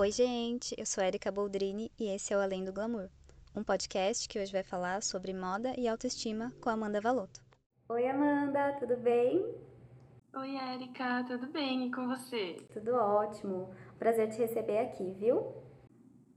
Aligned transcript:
Oi, 0.00 0.12
gente, 0.12 0.76
eu 0.78 0.86
sou 0.86 1.02
Erika 1.02 1.28
Boldrini 1.28 1.90
e 1.98 2.06
esse 2.06 2.32
é 2.32 2.36
o 2.36 2.40
Além 2.40 2.64
do 2.64 2.72
Glamour, 2.72 3.08
um 3.52 3.64
podcast 3.64 4.28
que 4.28 4.38
hoje 4.38 4.52
vai 4.52 4.62
falar 4.62 5.02
sobre 5.02 5.34
moda 5.34 5.74
e 5.76 5.88
autoestima 5.88 6.52
com 6.60 6.70
a 6.70 6.74
Amanda 6.74 7.00
Valotto. 7.00 7.40
Oi, 7.88 8.06
Amanda, 8.06 8.76
tudo 8.78 8.96
bem? 8.98 9.44
Oi, 10.36 10.56
Erika, 10.56 11.24
tudo 11.26 11.48
bem? 11.48 11.88
E 11.88 11.90
com 11.90 12.06
você? 12.06 12.64
Tudo 12.72 12.94
ótimo. 12.94 13.74
Prazer 13.98 14.30
te 14.30 14.38
receber 14.38 14.78
aqui, 14.78 15.16
viu? 15.18 15.52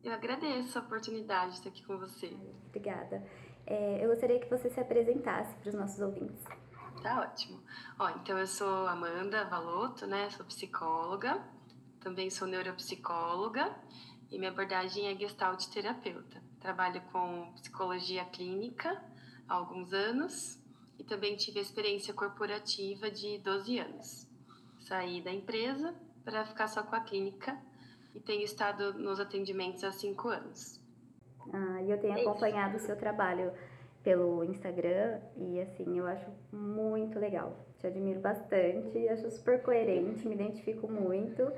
Eu 0.03 0.13
agradeço 0.13 0.79
a 0.79 0.81
oportunidade 0.81 1.51
de 1.51 1.57
estar 1.57 1.69
aqui 1.69 1.85
com 1.85 1.99
você. 1.99 2.35
Obrigada. 2.65 3.23
É, 3.67 4.03
eu 4.03 4.09
gostaria 4.09 4.39
que 4.39 4.49
você 4.49 4.71
se 4.71 4.79
apresentasse 4.79 5.55
para 5.57 5.69
os 5.69 5.75
nossos 5.75 5.99
ouvintes. 5.99 6.43
Tá 7.03 7.21
ótimo. 7.21 7.61
Ó, 7.99 8.09
então 8.09 8.39
eu 8.39 8.47
sou 8.47 8.87
Amanda 8.87 9.45
Valotto, 9.45 10.07
né? 10.07 10.31
Sou 10.31 10.43
psicóloga, 10.47 11.39
também 12.01 12.29
sou 12.29 12.47
neuropsicóloga 12.47 13.73
e 14.29 14.37
minha 14.37 14.51
abordagem 14.51 15.07
é 15.07 15.15
gestalt 15.15 15.65
terapeuta. 15.67 16.41
Trabalho 16.59 17.01
com 17.11 17.51
psicologia 17.53 18.25
clínica 18.25 19.01
há 19.47 19.53
alguns 19.53 19.93
anos 19.93 20.59
e 20.97 21.03
também 21.03 21.35
tive 21.35 21.59
experiência 21.59 22.13
corporativa 22.13 23.09
de 23.09 23.37
12 23.39 23.79
anos. 23.79 24.27
Saí 24.79 25.21
da 25.21 25.31
empresa 25.31 25.95
para 26.25 26.45
ficar 26.45 26.67
só 26.67 26.83
com 26.83 26.95
a 26.95 27.01
clínica 27.01 27.57
e 28.15 28.19
tenho 28.19 28.43
estado 28.43 28.93
nos 28.93 29.19
atendimentos 29.19 29.83
há 29.83 29.91
cinco 29.91 30.29
anos. 30.29 30.81
Ah, 31.53 31.81
eu 31.83 31.99
tenho 31.99 32.19
acompanhado 32.19 32.77
o 32.77 32.79
seu 32.79 32.95
trabalho 32.95 33.51
pelo 34.03 34.43
Instagram 34.43 35.19
e 35.37 35.59
assim, 35.61 35.97
eu 35.97 36.07
acho 36.07 36.29
muito 36.51 37.19
legal. 37.19 37.65
Te 37.79 37.87
admiro 37.87 38.19
bastante, 38.19 39.07
acho 39.09 39.29
super 39.31 39.61
coerente, 39.61 40.27
me 40.27 40.33
identifico 40.33 40.87
muito. 40.87 41.51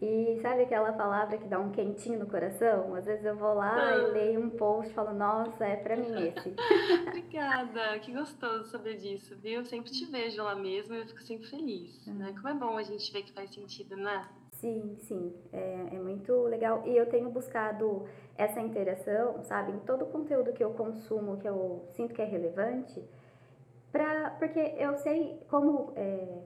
E 0.00 0.38
sabe 0.40 0.62
aquela 0.62 0.92
palavra 0.92 1.38
que 1.38 1.48
dá 1.48 1.58
um 1.58 1.72
quentinho 1.72 2.20
no 2.20 2.26
coração? 2.26 2.94
Às 2.94 3.04
vezes 3.04 3.24
eu 3.24 3.36
vou 3.36 3.52
lá 3.54 3.74
e 3.76 4.04
ah. 4.04 4.06
leio 4.12 4.40
um 4.40 4.50
post 4.50 4.92
e 4.92 4.94
falo, 4.94 5.12
nossa, 5.12 5.64
é 5.64 5.74
pra 5.74 5.96
mim 5.96 6.28
esse. 6.28 6.54
Obrigada, 7.08 7.98
que 7.98 8.12
gostoso 8.12 8.70
saber 8.70 8.96
disso, 8.96 9.36
viu? 9.38 9.60
Eu 9.60 9.64
sempre 9.64 9.90
te 9.90 10.06
vejo 10.06 10.40
lá 10.40 10.54
mesmo 10.54 10.94
e 10.94 11.00
eu 11.00 11.06
fico 11.06 11.20
sempre 11.22 11.48
feliz, 11.48 12.06
né? 12.06 12.32
Como 12.36 12.48
é 12.48 12.54
bom 12.54 12.78
a 12.78 12.82
gente 12.84 13.12
ver 13.12 13.22
que 13.22 13.32
faz 13.32 13.52
sentido, 13.52 13.96
né? 13.96 14.28
Sim, 14.52 14.96
sim, 15.00 15.34
é, 15.52 15.88
é 15.92 15.98
muito 15.98 16.32
legal. 16.42 16.84
E 16.86 16.96
eu 16.96 17.06
tenho 17.06 17.28
buscado 17.30 18.06
essa 18.36 18.60
interação, 18.60 19.42
sabe, 19.42 19.72
em 19.72 19.80
todo 19.80 20.02
o 20.02 20.06
conteúdo 20.06 20.52
que 20.52 20.62
eu 20.62 20.74
consumo, 20.74 21.38
que 21.38 21.48
eu 21.48 21.88
sinto 21.90 22.14
que 22.14 22.22
é 22.22 22.24
relevante, 22.24 23.02
pra, 23.90 24.30
porque 24.38 24.60
eu 24.78 24.96
sei 24.96 25.40
como, 25.48 25.92
é, 25.96 26.38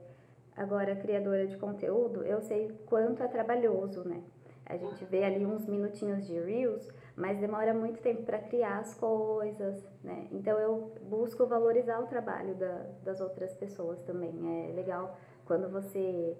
agora 0.55 0.95
criadora 0.95 1.47
de 1.47 1.57
conteúdo, 1.57 2.23
eu 2.23 2.41
sei 2.41 2.71
quanto 2.85 3.23
é 3.23 3.27
trabalhoso, 3.27 4.07
né? 4.07 4.23
A 4.65 4.77
gente 4.77 5.03
vê 5.05 5.23
ali 5.23 5.45
uns 5.45 5.65
minutinhos 5.67 6.25
de 6.25 6.39
Reels, 6.39 6.89
mas 7.15 7.37
demora 7.37 7.73
muito 7.73 7.99
tempo 8.01 8.23
para 8.23 8.39
criar 8.39 8.79
as 8.79 8.95
coisas, 8.95 9.83
né? 10.03 10.27
Então 10.31 10.57
eu 10.57 10.93
busco 11.03 11.45
valorizar 11.45 11.99
o 11.99 12.07
trabalho 12.07 12.55
da, 12.55 12.85
das 13.03 13.19
outras 13.19 13.53
pessoas 13.55 14.01
também. 14.03 14.31
É 14.69 14.73
legal 14.73 15.17
quando 15.45 15.69
você 15.69 16.37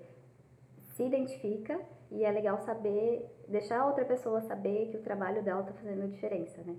se 0.96 1.04
identifica 1.04 1.80
e 2.10 2.24
é 2.24 2.32
legal 2.32 2.60
saber, 2.60 3.30
deixar 3.48 3.82
a 3.82 3.88
outra 3.88 4.06
pessoa 4.06 4.42
saber 4.42 4.90
que 4.90 4.98
o 4.98 5.02
trabalho 5.02 5.44
dela 5.44 5.62
está 5.62 5.74
fazendo 5.74 6.08
diferença, 6.08 6.62
né? 6.64 6.76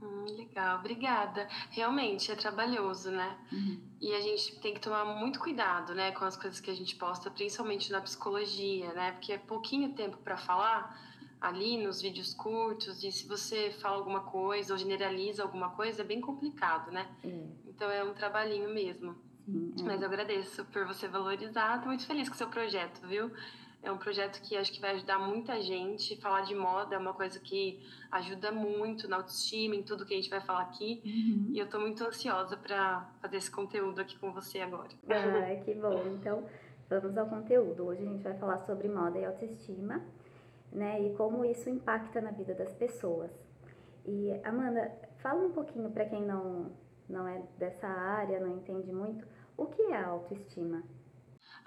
Uhum, 0.00 0.24
legal, 0.36 0.78
obrigada. 0.78 1.48
Realmente 1.70 2.30
é 2.30 2.36
trabalhoso, 2.36 3.10
né? 3.10 3.36
Uhum. 3.52 3.80
E 4.00 4.14
a 4.14 4.20
gente 4.20 4.60
tem 4.60 4.74
que 4.74 4.80
tomar 4.80 5.04
muito 5.04 5.40
cuidado, 5.40 5.94
né, 5.94 6.12
com 6.12 6.24
as 6.24 6.36
coisas 6.36 6.60
que 6.60 6.70
a 6.70 6.74
gente 6.74 6.94
posta, 6.96 7.30
principalmente 7.30 7.90
na 7.90 8.00
psicologia, 8.00 8.92
né? 8.92 9.12
Porque 9.12 9.32
é 9.32 9.38
pouquinho 9.38 9.92
tempo 9.94 10.16
para 10.18 10.36
falar 10.36 11.06
ali 11.40 11.76
nos 11.78 12.00
vídeos 12.00 12.34
curtos 12.34 13.02
e 13.02 13.12
se 13.12 13.26
você 13.26 13.70
fala 13.70 13.96
alguma 13.96 14.20
coisa 14.20 14.72
ou 14.72 14.78
generaliza 14.78 15.42
alguma 15.42 15.70
coisa 15.70 16.02
é 16.02 16.04
bem 16.04 16.20
complicado, 16.20 16.90
né? 16.90 17.08
Uhum. 17.24 17.56
Então 17.66 17.90
é 17.90 18.02
um 18.02 18.12
trabalhinho 18.12 18.68
mesmo. 18.72 19.16
É. 19.48 19.82
Mas 19.82 20.02
eu 20.02 20.08
agradeço 20.08 20.64
por 20.66 20.86
você 20.86 21.08
valorizar. 21.08 21.76
Estou 21.76 21.88
muito 21.88 22.06
feliz 22.06 22.28
com 22.28 22.34
o 22.34 22.38
seu 22.38 22.48
projeto, 22.48 23.06
viu? 23.06 23.32
É 23.88 23.92
um 23.92 23.96
projeto 23.96 24.42
que 24.42 24.54
acho 24.54 24.70
que 24.70 24.82
vai 24.82 24.90
ajudar 24.96 25.18
muita 25.18 25.62
gente. 25.62 26.14
Falar 26.20 26.42
de 26.42 26.54
moda 26.54 26.94
é 26.94 26.98
uma 26.98 27.14
coisa 27.14 27.40
que 27.40 27.80
ajuda 28.10 28.52
muito 28.52 29.08
na 29.08 29.16
autoestima, 29.16 29.74
em 29.74 29.82
tudo 29.82 30.04
que 30.04 30.12
a 30.12 30.16
gente 30.16 30.28
vai 30.28 30.42
falar 30.42 30.60
aqui. 30.60 31.00
Uhum. 31.02 31.54
E 31.54 31.58
eu 31.58 31.64
estou 31.64 31.80
muito 31.80 32.04
ansiosa 32.04 32.54
para 32.54 33.10
fazer 33.22 33.38
esse 33.38 33.50
conteúdo 33.50 33.98
aqui 33.98 34.18
com 34.18 34.30
você 34.30 34.60
agora. 34.60 34.90
Ah, 35.08 35.56
que 35.64 35.72
bom. 35.74 36.02
Então, 36.08 36.44
vamos 36.90 37.16
ao 37.16 37.26
conteúdo. 37.28 37.86
Hoje 37.86 38.02
a 38.02 38.04
gente 38.04 38.22
vai 38.22 38.34
falar 38.34 38.58
sobre 38.58 38.90
moda 38.90 39.18
e 39.18 39.24
autoestima, 39.24 40.02
né? 40.70 41.00
E 41.00 41.14
como 41.14 41.42
isso 41.42 41.70
impacta 41.70 42.20
na 42.20 42.30
vida 42.30 42.52
das 42.52 42.74
pessoas. 42.74 43.30
E, 44.04 44.38
Amanda, 44.44 44.92
fala 45.20 45.46
um 45.46 45.52
pouquinho 45.52 45.90
para 45.90 46.04
quem 46.04 46.22
não, 46.22 46.72
não 47.08 47.26
é 47.26 47.42
dessa 47.56 47.86
área, 47.86 48.38
não 48.38 48.58
entende 48.58 48.92
muito, 48.92 49.26
o 49.56 49.64
que 49.64 49.80
é 49.80 50.04
autoestima? 50.04 50.82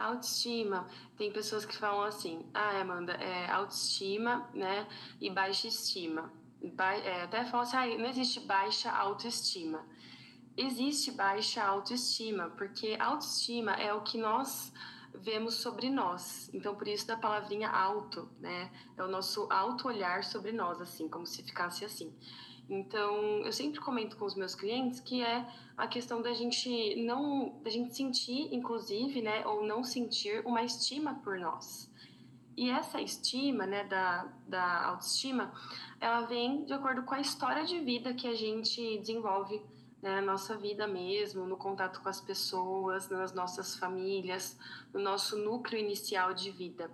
Autoestima, 0.02 0.88
tem 1.18 1.32
pessoas 1.32 1.66
que 1.66 1.76
falam 1.76 2.04
assim, 2.04 2.46
ah, 2.54 2.80
Amanda, 2.82 3.14
é 3.14 3.50
autoestima, 3.52 4.50
né, 4.54 4.88
e 5.20 5.30
baixa 5.30 5.68
estima. 5.68 6.32
Ba 6.74 6.94
é, 6.94 7.24
até 7.24 7.46
falam 7.46 7.62
assim, 7.62 7.78
ah, 7.78 7.98
não 7.98 8.10
existe 8.10 8.40
baixa 8.42 8.92
autoestima. 8.92 9.86
Existe 10.58 11.12
baixa 11.12 11.64
autoestima, 11.64 12.50
porque 12.52 12.98
autoestima 13.00 13.72
é 13.74 13.94
o 13.94 14.02
que 14.02 14.18
nós 14.18 14.72
vemos 15.14 15.56
sobre 15.56 15.90
nós. 15.90 16.50
Então, 16.54 16.76
por 16.76 16.88
isso 16.88 17.08
da 17.08 17.18
palavrinha 17.18 17.70
auto, 17.70 18.30
né? 18.40 18.72
É 18.98 19.04
o 19.04 19.08
nosso 19.08 19.48
auto-olhar 19.52 20.24
sobre 20.24 20.52
nós, 20.52 20.82
assim, 20.82 21.08
como 21.08 21.26
se 21.26 21.44
ficasse 21.44 21.86
assim. 21.86 22.14
Então, 22.70 23.42
eu 23.44 23.52
sempre 23.52 23.80
comento 23.80 24.16
com 24.16 24.26
os 24.26 24.36
meus 24.36 24.56
clientes 24.56 25.00
que 25.00 25.22
é 25.22 25.46
a 25.76 25.88
questão 25.88 26.22
da 26.22 26.34
gente 26.34 26.96
não, 27.04 27.60
da 27.64 27.70
gente 27.70 27.96
sentir, 27.96 28.54
inclusive, 28.54 29.22
né, 29.22 29.46
ou 29.46 29.66
não 29.66 29.84
sentir 29.84 30.42
uma 30.46 30.64
estima 30.64 31.16
por 31.16 31.38
nós. 31.38 31.92
E 32.56 32.70
essa 32.70 33.02
estima, 33.02 33.66
né, 33.66 33.84
da, 33.86 34.28
da 34.48 34.86
autoestima, 34.86 35.52
ela 36.00 36.22
vem 36.22 36.64
de 36.66 36.74
acordo 36.74 37.04
com 37.04 37.16
a 37.16 37.20
história 37.20 37.66
de 37.66 37.80
vida 37.80 38.14
que 38.14 38.28
a 38.28 38.36
gente 38.36 39.00
desenvolve 39.00 39.62
né, 40.02 40.16
na 40.16 40.22
nossa 40.22 40.58
vida 40.58 40.88
mesmo, 40.88 41.46
no 41.46 41.56
contato 41.56 42.02
com 42.02 42.10
as 42.10 42.20
pessoas, 42.20 43.10
nas 43.10 43.34
nossas 43.34 43.76
famílias, 43.76 44.58
no 44.94 45.00
nosso 45.00 45.38
núcleo 45.38 45.80
inicial 45.80 46.34
de 46.34 46.52
vida. 46.52 46.90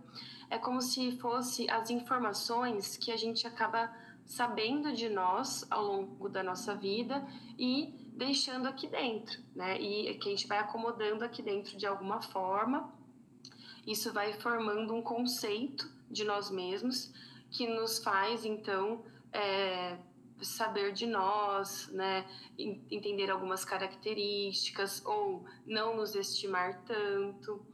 É 0.50 0.58
como 0.58 0.82
se 0.82 1.18
fosse 1.20 1.70
as 1.70 1.90
informações 1.90 2.98
que 2.98 3.12
a 3.12 3.18
gente 3.18 3.48
acaba 3.48 3.92
sabendo 4.28 4.92
de 4.92 5.08
nós 5.10 5.66
ao 5.72 5.84
longo 5.84 6.28
da 6.28 6.44
nossa 6.44 6.76
vida 6.76 7.26
e 7.58 7.94
deixando 8.14 8.68
aqui 8.68 8.88
dentro, 8.88 9.42
né? 9.56 9.80
E 9.80 10.14
que 10.16 10.28
a 10.28 10.32
gente 10.32 10.48
vai 10.48 10.60
acomodando 10.60 11.24
aqui 11.24 11.42
dentro 11.42 11.78
de 11.78 11.88
alguma 11.88 12.22
forma. 12.22 12.94
Isso 13.86 14.12
vai 14.12 14.34
formando 14.34 14.94
um 14.94 15.02
conceito 15.02 15.90
de 16.12 16.26
nós 16.26 16.52
mesmos 16.52 17.12
que 17.50 17.66
nos 17.68 18.00
faz 18.00 18.44
então 18.44 19.06
é, 19.32 19.98
saber 20.42 20.92
de 20.92 21.06
nós, 21.06 21.88
né? 21.90 22.26
Entender 22.58 23.32
algumas 23.32 23.64
características 23.64 25.04
ou 25.06 25.46
não 25.66 25.96
nos 25.96 26.16
estimar 26.16 26.84
tanto. 26.84 27.66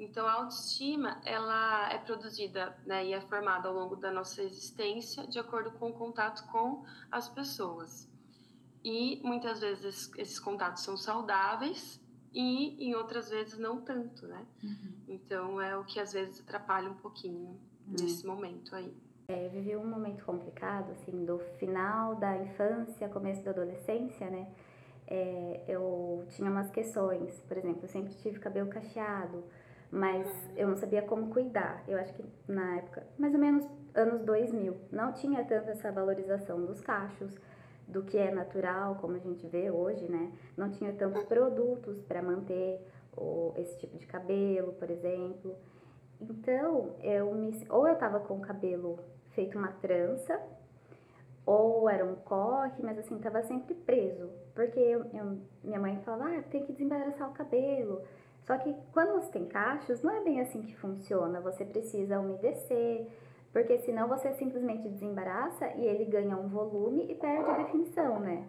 Então, 0.00 0.26
a 0.26 0.32
autoestima, 0.32 1.20
ela 1.26 1.92
é 1.92 1.98
produzida 1.98 2.74
né, 2.86 3.04
e 3.04 3.12
é 3.12 3.20
formada 3.20 3.68
ao 3.68 3.74
longo 3.74 3.96
da 3.96 4.10
nossa 4.10 4.42
existência 4.42 5.26
de 5.26 5.38
acordo 5.38 5.72
com 5.72 5.90
o 5.90 5.92
contato 5.92 6.50
com 6.50 6.82
as 7.12 7.28
pessoas. 7.28 8.08
E 8.82 9.20
muitas 9.22 9.60
vezes 9.60 10.10
esses 10.16 10.40
contatos 10.40 10.82
são 10.82 10.96
saudáveis 10.96 12.00
e 12.32 12.82
em 12.82 12.94
outras 12.94 13.28
vezes 13.28 13.58
não 13.58 13.82
tanto, 13.82 14.26
né? 14.26 14.46
Uhum. 14.62 14.94
Então, 15.06 15.60
é 15.60 15.76
o 15.76 15.84
que 15.84 16.00
às 16.00 16.14
vezes 16.14 16.40
atrapalha 16.40 16.88
um 16.88 16.94
pouquinho 16.94 17.50
uhum. 17.50 17.94
nesse 18.00 18.26
momento 18.26 18.74
aí. 18.74 18.96
É, 19.28 19.46
eu 19.46 19.50
vivi 19.50 19.76
um 19.76 19.86
momento 19.86 20.24
complicado, 20.24 20.92
assim, 20.92 21.26
do 21.26 21.38
final 21.58 22.16
da 22.16 22.38
infância, 22.38 23.06
começo 23.10 23.44
da 23.44 23.50
adolescência, 23.50 24.30
né? 24.30 24.50
É, 25.06 25.62
eu 25.68 26.24
tinha 26.30 26.50
umas 26.50 26.70
questões, 26.70 27.38
por 27.42 27.58
exemplo, 27.58 27.80
eu 27.82 27.88
sempre 27.88 28.14
tive 28.14 28.38
cabelo 28.38 28.70
cacheado, 28.70 29.44
mas 29.90 30.28
eu 30.56 30.68
não 30.68 30.76
sabia 30.76 31.02
como 31.02 31.30
cuidar. 31.30 31.82
Eu 31.88 31.98
acho 31.98 32.14
que 32.14 32.24
na 32.46 32.76
época, 32.76 33.06
mais 33.18 33.34
ou 33.34 33.40
menos 33.40 33.66
anos 33.94 34.22
2000, 34.22 34.76
não 34.92 35.12
tinha 35.12 35.44
tanto 35.44 35.70
essa 35.70 35.90
valorização 35.90 36.64
dos 36.64 36.80
cachos, 36.80 37.34
do 37.88 38.02
que 38.04 38.16
é 38.16 38.30
natural, 38.30 38.96
como 39.00 39.16
a 39.16 39.18
gente 39.18 39.46
vê 39.48 39.70
hoje, 39.70 40.08
né? 40.08 40.32
Não 40.56 40.70
tinha 40.70 40.92
tantos 40.92 41.24
produtos 41.24 42.00
para 42.02 42.22
manter 42.22 42.80
esse 43.56 43.78
tipo 43.78 43.98
de 43.98 44.06
cabelo, 44.06 44.72
por 44.74 44.88
exemplo. 44.90 45.56
Então, 46.20 46.94
eu 47.02 47.34
me, 47.34 47.50
ou 47.68 47.88
eu 47.88 47.96
tava 47.96 48.20
com 48.20 48.36
o 48.36 48.40
cabelo 48.40 48.98
feito 49.30 49.58
uma 49.58 49.72
trança, 49.72 50.40
ou 51.44 51.88
era 51.88 52.04
um 52.04 52.14
corte, 52.14 52.80
mas 52.82 52.98
assim, 52.98 53.18
tava 53.18 53.42
sempre 53.42 53.74
preso. 53.74 54.30
Porque 54.54 54.78
eu, 54.78 55.04
eu, 55.12 55.38
minha 55.64 55.80
mãe 55.80 56.00
falava, 56.04 56.38
ah, 56.38 56.42
tem 56.50 56.64
que 56.64 56.72
desembaraçar 56.72 57.28
o 57.28 57.32
cabelo. 57.32 58.02
Só 58.50 58.58
que 58.58 58.74
quando 58.92 59.12
você 59.12 59.30
tem 59.30 59.46
cachos, 59.46 60.02
não 60.02 60.10
é 60.10 60.24
bem 60.24 60.40
assim 60.40 60.60
que 60.62 60.76
funciona. 60.76 61.40
Você 61.40 61.64
precisa 61.64 62.18
umedecer, 62.18 63.06
Porque 63.52 63.78
senão 63.78 64.08
você 64.08 64.32
simplesmente 64.34 64.88
desembaraça 64.88 65.68
e 65.76 65.84
ele 65.84 66.04
ganha 66.04 66.36
um 66.36 66.48
volume 66.48 67.06
e 67.08 67.14
perde 67.14 67.48
a 67.48 67.58
definição, 67.58 68.18
né? 68.18 68.48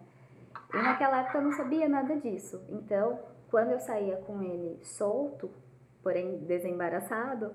E 0.74 0.76
naquela 0.76 1.20
época 1.20 1.38
eu 1.38 1.42
não 1.42 1.52
sabia 1.52 1.88
nada 1.88 2.16
disso. 2.16 2.64
Então, 2.68 3.20
quando 3.48 3.70
eu 3.70 3.78
saía 3.78 4.16
com 4.16 4.42
ele 4.42 4.76
solto, 4.82 5.48
porém 6.02 6.38
desembaraçado, 6.38 7.52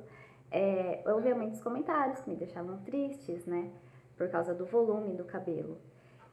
é, 0.50 1.02
eu 1.06 1.16
ouvia 1.16 1.36
muitos 1.36 1.62
comentários 1.62 2.22
que 2.22 2.30
me 2.30 2.38
deixavam 2.38 2.78
tristes, 2.84 3.46
né? 3.46 3.72
Por 4.18 4.30
causa 4.30 4.54
do 4.54 4.66
volume 4.66 5.14
do 5.14 5.26
cabelo. 5.26 5.78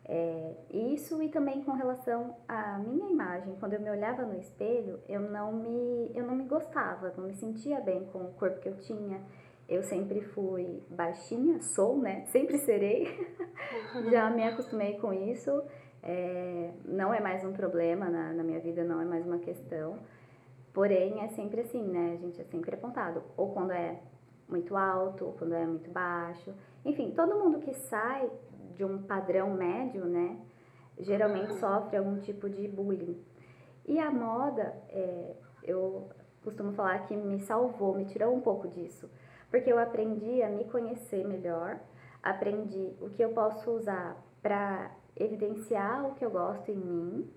É, 0.07 0.55
isso 0.71 1.23
e 1.23 1.31
também 1.31 1.63
com 1.63 1.73
relação 1.73 2.37
à 2.47 2.79
minha 2.79 3.11
imagem, 3.11 3.57
quando 3.59 3.73
eu 3.73 3.81
me 3.81 3.91
olhava 3.91 4.23
no 4.23 4.39
espelho, 4.39 5.01
eu 5.09 5.21
não 5.21 5.53
me, 5.53 6.11
eu 6.15 6.27
não 6.27 6.37
me 6.37 6.45
gostava, 6.45 7.15
não 7.17 7.25
me 7.25 7.35
sentia 7.35 7.81
bem 7.81 8.05
com 8.07 8.19
o 8.19 8.33
corpo 8.35 8.61
que 8.61 8.69
eu 8.69 8.77
tinha. 8.77 9.21
Eu 9.67 9.83
sempre 9.83 10.21
fui 10.21 10.83
baixinha, 10.91 11.59
sou, 11.63 11.97
né? 11.97 12.27
Sempre 12.29 12.59
serei. 12.59 13.07
Já 14.11 14.29
me 14.29 14.45
acostumei 14.45 14.99
com 14.99 15.11
isso. 15.13 15.63
É, 16.03 16.71
não 16.85 17.15
é 17.15 17.21
mais 17.21 17.43
um 17.43 17.53
problema 17.55 18.11
na, 18.11 18.35
na 18.35 18.43
minha 18.43 18.61
vida, 18.61 18.85
não 18.85 19.01
é 19.01 19.07
mais 19.07 19.25
uma 19.25 19.39
questão. 19.39 19.99
Porém, 20.75 21.23
é 21.23 21.29
sempre 21.29 21.63
assim, 21.63 21.83
né? 21.83 22.13
A 22.13 22.17
gente 22.17 22.39
é 22.41 22.45
sempre 22.45 22.75
apontado. 22.75 23.23
Ou 23.39 23.55
quando 23.55 23.71
é 23.71 24.01
muito 24.47 24.77
alto, 24.77 25.25
ou 25.25 25.33
quando 25.33 25.55
é 25.55 25.65
muito 25.65 25.91
baixo. 25.91 26.53
Enfim, 26.85 27.13
todo 27.13 27.39
mundo 27.39 27.61
que 27.61 27.73
sai 27.73 28.29
de 28.75 28.85
um 28.85 29.03
padrão 29.03 29.55
médio, 29.55 30.05
né? 30.05 30.39
Geralmente 30.99 31.53
uhum. 31.53 31.59
sofre 31.59 31.97
algum 31.97 32.19
tipo 32.19 32.49
de 32.49 32.69
bullying. 32.69 33.21
E 33.87 33.99
a 33.99 34.11
moda, 34.11 34.75
é, 34.89 35.35
eu 35.63 36.09
costumo 36.43 36.73
falar 36.73 37.07
que 37.07 37.17
me 37.17 37.41
salvou, 37.41 37.95
me 37.95 38.05
tirou 38.05 38.35
um 38.35 38.41
pouco 38.41 38.69
disso. 38.69 39.11
Porque 39.51 39.73
eu 39.73 39.79
aprendi 39.79 40.43
a 40.43 40.49
me 40.49 40.65
conhecer 40.65 41.27
melhor, 41.27 41.79
aprendi 42.23 42.93
o 43.01 43.11
que 43.11 43.23
eu 43.23 43.31
posso 43.31 43.71
usar 43.71 44.17
para 44.43 44.91
evidenciar 45.17 46.07
o 46.07 46.15
que 46.15 46.25
eu 46.25 46.31
gosto 46.31 46.71
em 46.71 46.77
mim 46.77 47.31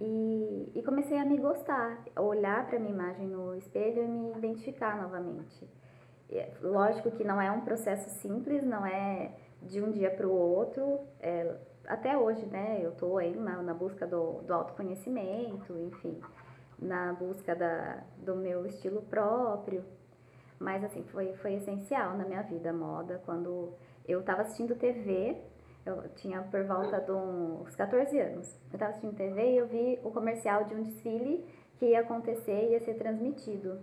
e, 0.00 0.72
e 0.74 0.82
comecei 0.82 1.18
a 1.18 1.24
me 1.24 1.38
gostar, 1.38 1.98
a 2.14 2.22
olhar 2.22 2.66
para 2.66 2.78
minha 2.78 2.92
imagem 2.92 3.26
no 3.26 3.54
espelho 3.54 4.02
e 4.02 4.06
me 4.06 4.32
identificar 4.36 5.00
novamente. 5.00 5.68
Lógico 6.60 7.10
que 7.12 7.22
não 7.22 7.40
é 7.40 7.50
um 7.50 7.60
processo 7.60 8.10
simples, 8.20 8.64
não 8.64 8.84
é 8.84 9.32
de 9.66 9.82
um 9.82 9.90
dia 9.90 10.10
para 10.10 10.26
o 10.26 10.32
outro. 10.32 11.00
É, 11.20 11.56
até 11.86 12.16
hoje, 12.16 12.44
né, 12.46 12.80
eu 12.82 12.90
estou 12.90 13.18
aí 13.18 13.34
na, 13.36 13.62
na 13.62 13.74
busca 13.74 14.06
do, 14.06 14.42
do 14.42 14.54
autoconhecimento, 14.54 15.78
enfim, 15.78 16.20
na 16.78 17.12
busca 17.12 17.54
da, 17.54 18.02
do 18.18 18.36
meu 18.36 18.66
estilo 18.66 19.02
próprio. 19.02 19.84
Mas, 20.58 20.82
assim, 20.84 21.02
foi, 21.04 21.34
foi 21.34 21.54
essencial 21.54 22.16
na 22.16 22.24
minha 22.24 22.42
vida 22.42 22.70
a 22.70 22.72
moda. 22.72 23.20
Quando 23.26 23.74
eu 24.06 24.20
estava 24.20 24.42
assistindo 24.42 24.74
TV, 24.76 25.36
eu 25.84 26.08
tinha 26.14 26.40
por 26.42 26.64
volta 26.64 27.00
de 27.00 27.12
uns 27.12 27.74
14 27.76 28.18
anos. 28.18 28.54
Eu 28.70 28.74
estava 28.74 28.90
assistindo 28.90 29.14
TV 29.14 29.52
e 29.52 29.56
eu 29.58 29.66
vi 29.66 30.00
o 30.02 30.10
comercial 30.10 30.64
de 30.64 30.74
um 30.74 30.82
desfile 30.82 31.44
que 31.76 31.86
ia 31.86 32.00
acontecer 32.00 32.68
e 32.68 32.72
ia 32.72 32.80
ser 32.80 32.94
transmitido. 32.94 33.78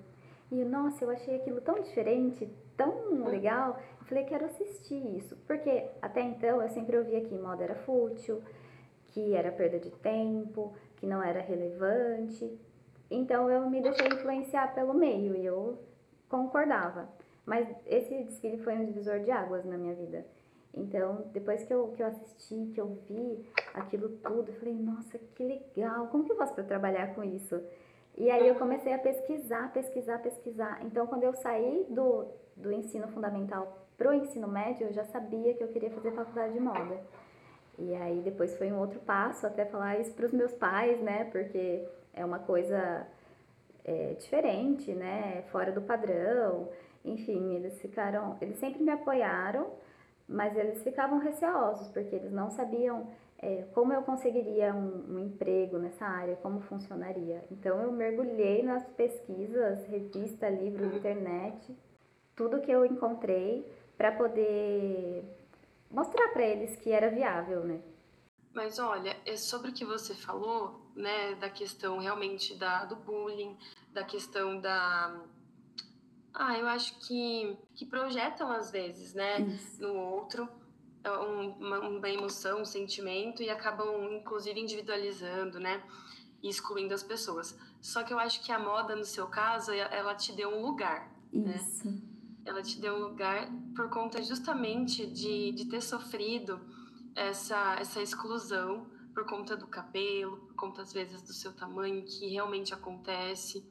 E, 0.52 0.66
nossa, 0.66 1.06
eu 1.06 1.10
achei 1.10 1.38
aquilo 1.38 1.62
tão 1.62 1.82
diferente, 1.82 2.48
tão 2.76 3.24
legal. 3.24 3.80
Eu 4.02 4.06
falei, 4.06 4.26
quero 4.26 4.46
assistir 4.46 5.18
isso. 5.18 5.38
Porque 5.48 5.90
até 6.02 6.22
então 6.22 6.62
eu 6.62 6.68
sempre 6.70 6.98
ouvia 6.98 7.22
que 7.22 7.34
moda 7.34 7.64
era 7.64 7.76
fútil, 7.76 8.42
que 9.08 9.34
era 9.34 9.52
perda 9.52 9.80
de 9.80 9.90
tempo, 9.92 10.74
que 10.98 11.08
não 11.08 11.24
era 11.24 11.40
relevante. 11.40 12.60
Então 13.10 13.50
eu 13.50 13.70
me 13.70 13.82
deixei 13.82 14.08
influenciar 14.08 14.76
pelo 14.76 14.94
meio 14.94 15.36
e 15.36 15.46
eu 15.46 15.80
concordava. 16.28 17.10
Mas 17.46 17.68
esse 17.86 18.24
desfile 18.24 18.58
foi 18.58 18.76
um 18.76 18.86
divisor 18.86 19.20
de 19.20 19.32
águas 19.32 19.66
na 19.66 19.78
minha 19.78 19.96
vida. 19.96 20.26
Então, 20.74 21.26
depois 21.34 21.64
que 21.64 21.74
eu, 21.74 21.90
que 21.90 22.02
eu 22.02 22.08
assisti, 22.08 22.72
que 22.74 22.80
eu 22.80 22.98
vi 23.10 23.46
aquilo 23.74 24.10
tudo, 24.10 24.50
eu 24.50 24.56
falei, 24.56 24.74
nossa, 24.74 25.20
que 25.36 25.44
legal, 25.44 26.08
como 26.08 26.24
que 26.24 26.32
eu 26.32 26.38
faço 26.38 26.54
para 26.54 26.64
trabalhar 26.64 27.14
com 27.14 27.24
isso? 27.24 27.62
E 28.18 28.30
aí 28.30 28.48
eu 28.48 28.56
comecei 28.56 28.94
a 28.94 29.00
pesquisar, 29.00 29.72
pesquisar, 29.72 30.20
pesquisar. 30.20 30.80
Então, 30.84 31.08
quando 31.08 31.24
eu 31.24 31.34
saí 31.34 31.86
do, 31.90 32.28
do 32.56 32.72
ensino 32.72 33.08
fundamental 33.08 33.88
para 33.98 34.10
o 34.10 34.14
ensino 34.14 34.48
médio, 34.48 34.88
eu 34.88 34.94
já 34.94 35.06
sabia 35.06 35.54
que 35.54 35.64
eu 35.64 35.70
queria 35.70 35.92
fazer 35.92 36.12
faculdade 36.12 36.54
de 36.54 36.60
moda. 36.60 37.00
E 37.78 37.96
aí 37.96 38.22
depois 38.22 38.56
foi 38.58 38.72
um 38.72 38.80
outro 38.80 39.00
passo, 39.00 39.48
até 39.48 39.66
falar 39.66 40.00
isso 40.00 40.14
para 40.14 40.26
os 40.26 40.32
meus 40.32 40.54
pais, 40.54 41.02
né? 41.02 41.26
Porque 41.26 41.88
é 42.14 42.24
uma 42.24 42.40
coisa 42.40 43.08
é, 43.86 44.14
diferente, 44.20 44.92
né? 44.94 45.44
Fora 45.52 45.72
do 45.72 45.82
padrão. 45.82 46.70
Enfim, 47.04 47.56
eles 47.56 47.82
ficaram, 47.82 48.38
eles 48.42 48.58
sempre 48.58 48.84
me 48.84 48.92
apoiaram, 48.92 49.72
mas 50.28 50.56
eles 50.56 50.84
ficavam 50.84 51.20
receosos, 51.20 51.88
porque 51.90 52.16
eles 52.16 52.32
não 52.32 52.52
sabiam 52.52 53.08
é, 53.42 53.66
como 53.74 53.92
eu 53.92 54.04
conseguiria 54.04 54.74
um, 54.74 55.16
um, 55.16 55.20
emprego 55.20 55.80
nessa 55.80 56.06
área, 56.06 56.36
como 56.38 56.62
funcionaria. 56.62 57.44
Então 57.50 57.82
eu 57.82 57.92
mergulhei 57.92 58.62
nas 58.62 58.86
pesquisas, 58.90 59.86
revista, 59.88 60.48
livro, 60.48 60.86
internet, 60.96 61.76
tudo 62.36 62.62
que 62.62 62.72
eu 62.72 62.86
encontrei 62.86 63.66
para 63.98 64.12
poder 64.12 65.26
mostrar 65.90 66.30
para 66.30 66.44
eles 66.44 66.76
que 66.76 66.92
era 66.92 67.10
viável, 67.10 67.64
né? 67.64 67.82
Mas 68.54 68.78
olha, 68.80 69.16
é 69.26 69.36
sobre 69.36 69.72
o 69.72 69.74
que 69.74 69.86
você 69.86 70.14
falou, 70.14 70.80
né, 70.96 71.36
da 71.36 71.50
questão 71.50 71.98
realmente 71.98 72.54
da, 72.56 72.86
do 72.86 72.98
bullying, 72.98 73.58
da 73.92 74.04
questão 74.04 74.60
da 74.60 75.20
ah, 76.34 76.58
eu 76.58 76.68
acho 76.68 76.98
que, 77.00 77.58
que 77.76 77.86
projetam 77.86 78.50
às 78.52 78.72
vezes, 78.72 79.14
né, 79.14 79.40
Isso. 79.42 79.82
no 79.82 79.96
outro 79.96 80.48
uma, 81.04 81.80
uma 81.80 82.10
emoção, 82.10 82.62
um 82.62 82.66
sentimento 82.66 83.42
e 83.42 83.50
acabam 83.50 84.14
inclusive 84.14 84.60
individualizando, 84.60 85.60
né, 85.60 85.84
e 86.42 86.50
excluindo 86.50 86.94
as 86.94 87.04
pessoas. 87.04 87.58
Só 87.82 88.04
que 88.04 88.14
eu 88.14 88.20
acho 88.20 88.44
que 88.44 88.52
a 88.52 88.60
moda, 88.60 88.96
no 88.96 89.06
seu 89.06 89.28
caso, 89.28 89.72
ela 89.72 90.16
te 90.16 90.32
deu 90.34 90.50
um 90.50 90.62
lugar, 90.62 91.12
né? 91.32 91.56
Isso. 91.56 91.88
né? 91.88 92.02
Ela 92.44 92.62
te 92.62 92.80
deu 92.80 92.96
um 92.96 93.00
lugar 93.00 93.48
por 93.76 93.90
conta 93.90 94.22
justamente 94.24 95.06
de, 95.06 95.52
de 95.52 95.66
ter 95.66 95.82
sofrido 95.82 96.60
essa, 97.16 97.76
essa 97.76 98.02
exclusão 98.02 98.88
por 99.14 99.26
conta 99.26 99.56
do 99.56 99.68
cabelo, 99.68 100.38
por 100.38 100.56
conta 100.56 100.82
às 100.82 100.92
vezes 100.92 101.22
do 101.22 101.34
seu 101.34 101.54
tamanho, 101.54 102.04
que 102.04 102.28
realmente 102.28 102.74
acontece. 102.74 103.64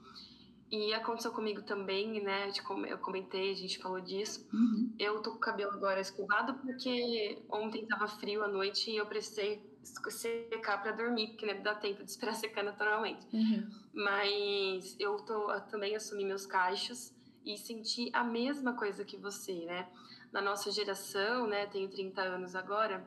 E 0.71 0.95
aconteceu 0.95 1.33
comigo 1.33 1.63
também, 1.63 2.23
né? 2.23 2.49
Eu 2.89 2.99
comentei, 2.99 3.51
a 3.51 3.57
gente 3.57 3.79
falou 3.79 4.01
disso. 4.01 4.49
Uhum. 4.53 4.95
Eu 4.99 5.21
tô 5.21 5.33
com 5.33 5.37
o 5.37 5.41
cabelo 5.41 5.73
agora 5.73 6.01
escovado 6.01 6.55
porque 6.55 7.43
ontem 7.51 7.85
tava 7.87 8.07
frio 8.07 8.45
à 8.45 8.49
noite 8.49 8.89
e 8.89 8.97
eu 8.97 9.07
precisei 9.07 9.69
secar 10.11 10.81
para 10.81 10.93
dormir, 10.93 11.29
porque 11.29 11.47
não 11.47 11.55
né, 11.55 11.61
dá 11.61 11.75
tempo 11.75 12.05
de 12.05 12.11
esperar 12.11 12.35
secar 12.37 12.63
naturalmente. 12.63 13.27
Uhum. 13.33 13.69
Mas 13.93 14.95
eu 15.01 15.17
tô 15.17 15.51
eu 15.51 15.61
também 15.63 15.97
assumi 15.97 16.25
meus 16.25 16.47
cachos 16.47 17.13
e 17.45 17.57
senti 17.59 18.09
a 18.13 18.23
mesma 18.23 18.75
coisa 18.75 19.05
que 19.05 19.17
você, 19.17 19.65
né? 19.65 19.89
Na 20.31 20.41
nossa 20.41 20.71
geração, 20.71 21.49
né? 21.49 21.67
Tenho 21.67 21.89
30 21.89 22.23
anos 22.23 22.55
agora, 22.55 23.05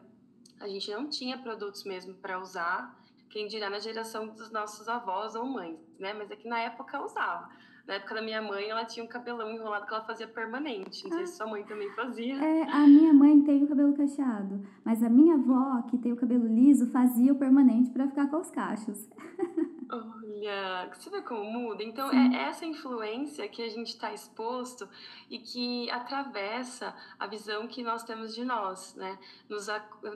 a 0.59 0.67
gente 0.67 0.91
não 0.91 1.09
tinha 1.09 1.37
produtos 1.37 1.85
mesmo 1.85 2.13
para 2.15 2.41
usar 2.41 3.01
quem 3.33 3.47
dirá 3.47 3.67
na 3.67 3.79
geração 3.79 4.27
dos 4.27 4.51
nossos 4.51 4.87
avós 4.87 5.33
ou 5.33 5.43
mães, 5.43 5.79
né? 5.99 6.13
Mas 6.13 6.29
é 6.29 6.35
que 6.35 6.47
na 6.47 6.59
época 6.59 6.95
eu 6.95 7.03
usava. 7.03 7.49
Na 7.87 7.95
época 7.95 8.13
da 8.13 8.21
minha 8.21 8.41
mãe, 8.41 8.69
ela 8.69 8.85
tinha 8.85 9.03
um 9.03 9.07
cabelão 9.07 9.49
enrolado 9.51 9.87
que 9.87 9.93
ela 9.93 10.05
fazia 10.05 10.27
permanente. 10.27 11.03
Não 11.03 11.13
ah, 11.13 11.17
sei 11.17 11.27
se 11.27 11.35
sua 11.35 11.47
mãe 11.47 11.63
também 11.63 11.89
fazia. 11.93 12.35
É, 12.35 12.61
a 12.71 12.87
minha 12.87 13.11
mãe 13.11 13.41
tem 13.41 13.63
o 13.63 13.67
cabelo 13.67 13.93
cacheado, 13.93 14.63
mas 14.85 15.01
a 15.03 15.09
minha 15.09 15.33
avó, 15.33 15.81
que 15.89 15.97
tem 15.97 16.13
o 16.13 16.15
cabelo 16.15 16.45
liso, 16.45 16.91
fazia 16.91 17.33
o 17.33 17.35
permanente 17.35 17.89
para 17.89 18.07
ficar 18.07 18.29
com 18.29 18.37
os 18.37 18.51
cachos. 18.51 19.09
Olha, 19.93 20.89
você 20.91 21.07
vê 21.11 21.21
como 21.21 21.45
muda? 21.45 21.83
Então, 21.83 22.09
Sim. 22.09 22.35
é 22.35 22.49
essa 22.49 22.65
influência 22.65 23.47
que 23.47 23.61
a 23.61 23.69
gente 23.69 23.89
está 23.89 24.11
exposto 24.11 24.89
e 25.29 25.37
que 25.37 25.87
atravessa 25.91 26.95
a 27.19 27.27
visão 27.27 27.67
que 27.67 27.83
nós 27.83 28.03
temos 28.03 28.33
de 28.33 28.43
nós, 28.43 28.95
né? 28.95 29.19
Nos, 29.47 29.67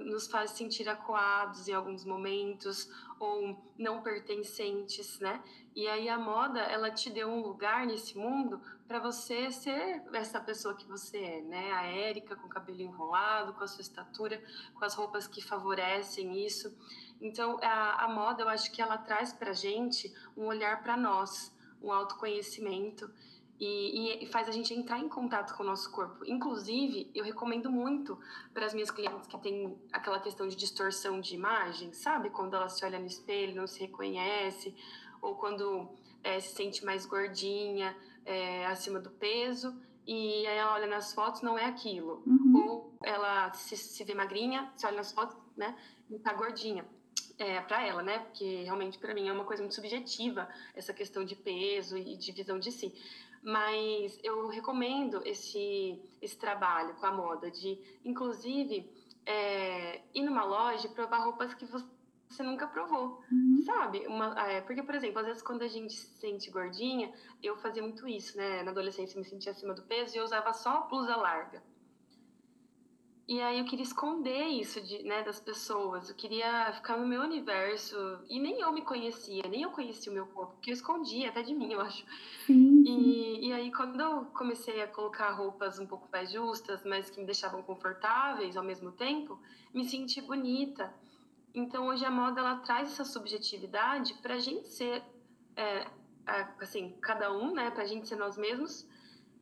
nos 0.03 0.27
faz 0.27 0.51
sentir 0.51 0.89
acuados 0.89 1.67
em 1.67 1.74
alguns 1.74 2.03
momentos 2.03 2.89
ou 3.19 3.55
não 3.77 4.01
pertencentes, 4.01 5.19
né? 5.19 5.43
E 5.75 5.88
aí 5.88 6.10
a 6.10 6.17
moda, 6.17 6.60
ela 6.60 6.89
te 6.89 7.12
deu 7.12 7.29
um 7.29 7.41
lugar 7.41 7.86
nesse 7.86 8.17
mundo 8.17 8.60
para 8.88 8.98
você 8.98 9.51
ser 9.51 10.01
essa 10.12 10.39
pessoa 10.39 10.74
que 10.74 10.88
você 10.88 11.17
é, 11.17 11.41
né? 11.41 11.72
A 11.72 11.84
Érica 11.84 12.36
com 12.36 12.48
o 12.48 12.50
cabelo 12.50 12.81
enrolado, 12.81 13.53
com 13.53 13.63
a 13.63 13.67
sua 13.67 13.81
estatura, 13.81 14.41
com 14.74 14.84
as 14.84 14.96
roupas 14.96 15.27
que 15.27 15.39
favorecem 15.39 16.43
isso. 16.43 16.75
Então, 17.21 17.59
a, 17.62 18.05
a 18.05 18.07
moda, 18.07 18.43
eu 18.43 18.50
acho 18.50 18.71
que 18.71 18.81
ela 18.81 18.97
traz 18.97 19.33
para 19.33 19.53
gente 19.53 20.13
um 20.36 20.45
olhar 20.45 20.83
para 20.83 20.95
nós, 20.95 21.55
um 21.81 21.91
autoconhecimento 21.91 23.09
e, 23.59 24.24
e, 24.24 24.27
faz 24.27 24.47
a 24.47 24.51
gente 24.51 24.74
entrar 24.74 25.00
em 25.00 25.09
contato 25.09 25.55
com 25.55 25.63
o 25.63 25.65
nosso 25.65 25.91
corpo. 25.91 26.24
Inclusive, 26.25 27.09
eu 27.15 27.24
recomendo 27.24 27.71
muito 27.71 28.19
para 28.53 28.65
as 28.65 28.74
minhas 28.74 28.91
clientes 28.91 29.27
que 29.27 29.38
têm 29.39 29.75
aquela 29.91 30.19
questão 30.19 30.47
de 30.47 30.55
distorção 30.55 31.19
de 31.19 31.33
imagem, 31.33 31.91
sabe? 31.91 32.29
Quando 32.29 32.55
ela 32.55 32.69
se 32.69 32.86
olha 32.86 33.00
no 33.00 33.07
espelho, 33.07 33.55
não 33.55 33.65
se 33.65 33.79
reconhece, 33.79 34.75
ou 35.21 35.36
quando 35.36 35.89
é, 36.24 36.39
se 36.39 36.55
sente 36.55 36.86
mais 36.86 37.05
gordinha, 37.05 37.97
é, 38.25 38.65
acima 38.67 39.00
do 39.00 39.09
peso 39.09 39.75
e 40.07 40.47
aí 40.47 40.57
ela 40.57 40.74
olha 40.74 40.88
nas 40.88 41.13
fotos, 41.13 41.41
não 41.41 41.59
é 41.59 41.65
aquilo. 41.65 42.24
Uhum. 42.25 42.55
Ou 42.55 42.97
ela 43.03 43.51
se, 43.53 43.75
se 43.75 44.03
vê 44.05 44.13
magrinha, 44.13 44.71
se 44.77 44.86
olha 44.86 44.97
nas 44.97 45.12
fotos, 45.12 45.38
né, 45.55 45.75
e 46.09 46.17
tá 46.17 46.31
gordinha. 46.33 46.86
É, 47.39 47.62
para 47.62 47.86
ela, 47.86 48.01
né? 48.01 48.20
Porque 48.20 48.63
realmente 48.63 48.98
para 48.98 49.13
mim 49.13 49.27
é 49.27 49.32
uma 49.32 49.46
coisa 49.46 49.62
muito 49.62 49.75
subjetiva 49.75 50.50
essa 50.74 50.91
questão 50.91 51.24
de 51.24 51.36
peso 51.36 51.96
e 51.96 52.17
de 52.17 52.32
visão 52.32 52.58
de 52.58 52.72
si. 52.72 52.91
Mas 53.44 54.17
eu 54.24 54.48
recomendo 54.48 55.22
esse, 55.24 56.01
esse 56.20 56.36
trabalho 56.38 56.96
com 56.96 57.06
a 57.06 57.12
moda, 57.12 57.51
de 57.51 57.77
inclusive 58.03 58.89
é, 59.25 60.01
ir 60.15 60.24
numa 60.24 60.44
loja 60.44 60.88
e 60.88 60.89
provar 60.89 61.20
roupas 61.20 61.53
que 61.53 61.65
você 61.65 61.86
você 62.29 62.44
nunca 62.44 62.67
provou, 62.67 63.22
Uhum. 63.32 63.62
sabe? 63.65 64.06
Uma, 64.06 64.34
é, 64.50 64.62
porque, 64.62 64.84
por 64.84 64.94
exemplo, 64.96 65.20
às 65.20 65.25
vezes 65.25 65.41
quando 65.41 65.62
a 65.62 65.67
gente 65.67 65.94
se 65.94 66.20
sente 66.20 66.50
gordinha, 66.51 67.10
eu 67.41 67.56
fazia 67.56 67.82
muito 67.82 68.06
isso, 68.08 68.36
né? 68.38 68.63
Na 68.63 68.72
adolescência 68.72 69.15
eu 69.17 69.22
me 69.22 69.27
sentia 69.27 69.51
acima 69.53 69.74
do 69.74 69.84
peso 69.84 70.13
e 70.15 70.20
eu 70.20 70.25
usava 70.25 70.51
só 70.53 70.82
blusa 70.88 71.15
larga. 71.15 71.63
E 73.27 73.41
aí 73.41 73.60
eu 73.60 73.65
queria 73.65 73.84
esconder 73.84 74.46
isso 74.48 74.79
de, 74.79 75.03
né, 75.03 75.22
das 75.22 75.38
pessoas, 75.38 76.10
eu 76.10 76.15
queria 76.15 76.72
ficar 76.72 76.98
no 76.98 77.05
meu 77.05 77.22
universo 77.22 77.98
e 78.29 78.39
nem 78.39 78.62
eu 78.62 78.72
me 78.72 78.81
conhecia, 78.81 79.43
nem 79.50 79.63
eu 79.63 79.72
conhecia 79.72 80.10
o 80.10 80.15
meu 80.15 80.25
corpo, 80.27 80.53
porque 80.53 80.69
eu 80.69 80.74
escondia 80.74 81.27
até 81.27 81.41
de 81.41 81.53
mim, 81.53 81.74
eu 81.74 81.81
acho. 81.81 82.05
Sim, 82.46 82.86
sim. 82.86 82.86
E, 82.86 83.50
e 83.50 83.53
aí, 83.53 83.69
quando 83.69 84.00
eu 84.00 84.25
comecei 84.27 84.81
a 84.81 84.88
colocar 84.88 85.29
roupas 85.31 85.77
um 85.77 85.86
pouco 85.86 86.07
mais 86.10 86.31
justas, 86.31 86.86
mas 86.86 87.10
que 87.10 87.19
me 87.19 87.25
deixavam 87.25 87.62
confortáveis 87.62 88.55
ao 88.55 88.63
mesmo 88.63 88.93
tempo, 88.93 89.38
me 89.74 89.84
senti 89.84 90.22
bonita. 90.22 90.93
Então, 91.53 91.88
hoje 91.88 92.05
a 92.05 92.12
moda 92.12 92.39
ela 92.39 92.55
traz 92.57 92.93
essa 92.93 93.03
subjetividade 93.03 94.13
para 94.22 94.36
a 94.36 94.39
gente 94.39 94.69
ser, 94.69 95.03
é, 95.57 95.86
assim, 96.62 96.96
cada 97.01 97.34
um, 97.34 97.53
né? 97.53 97.72
Para 97.72 97.84
a 97.84 97.88
gente 97.88 98.07
ser 98.07 98.15
nós 98.15 98.38
mesmos 98.38 98.88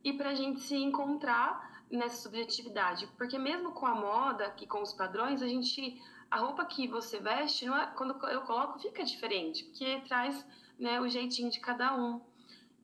e 0.02 0.12
para 0.12 0.30
a 0.30 0.34
gente 0.34 0.60
se 0.60 0.74
encontrar 0.74 1.75
nessa 1.90 2.16
subjetividade. 2.16 3.06
Porque 3.16 3.38
mesmo 3.38 3.72
com 3.72 3.86
a 3.86 3.94
moda, 3.94 4.50
que 4.50 4.66
com 4.66 4.82
os 4.82 4.92
padrões, 4.92 5.42
a 5.42 5.46
gente, 5.46 6.00
a 6.30 6.38
roupa 6.38 6.64
que 6.64 6.86
você 6.86 7.18
veste, 7.18 7.66
é, 7.66 7.86
quando 7.96 8.16
eu 8.28 8.42
coloco, 8.42 8.78
fica 8.78 9.04
diferente, 9.04 9.64
porque 9.64 10.00
traz, 10.06 10.46
né, 10.78 11.00
o 11.00 11.08
jeitinho 11.08 11.50
de 11.50 11.60
cada 11.60 11.96
um. 11.96 12.20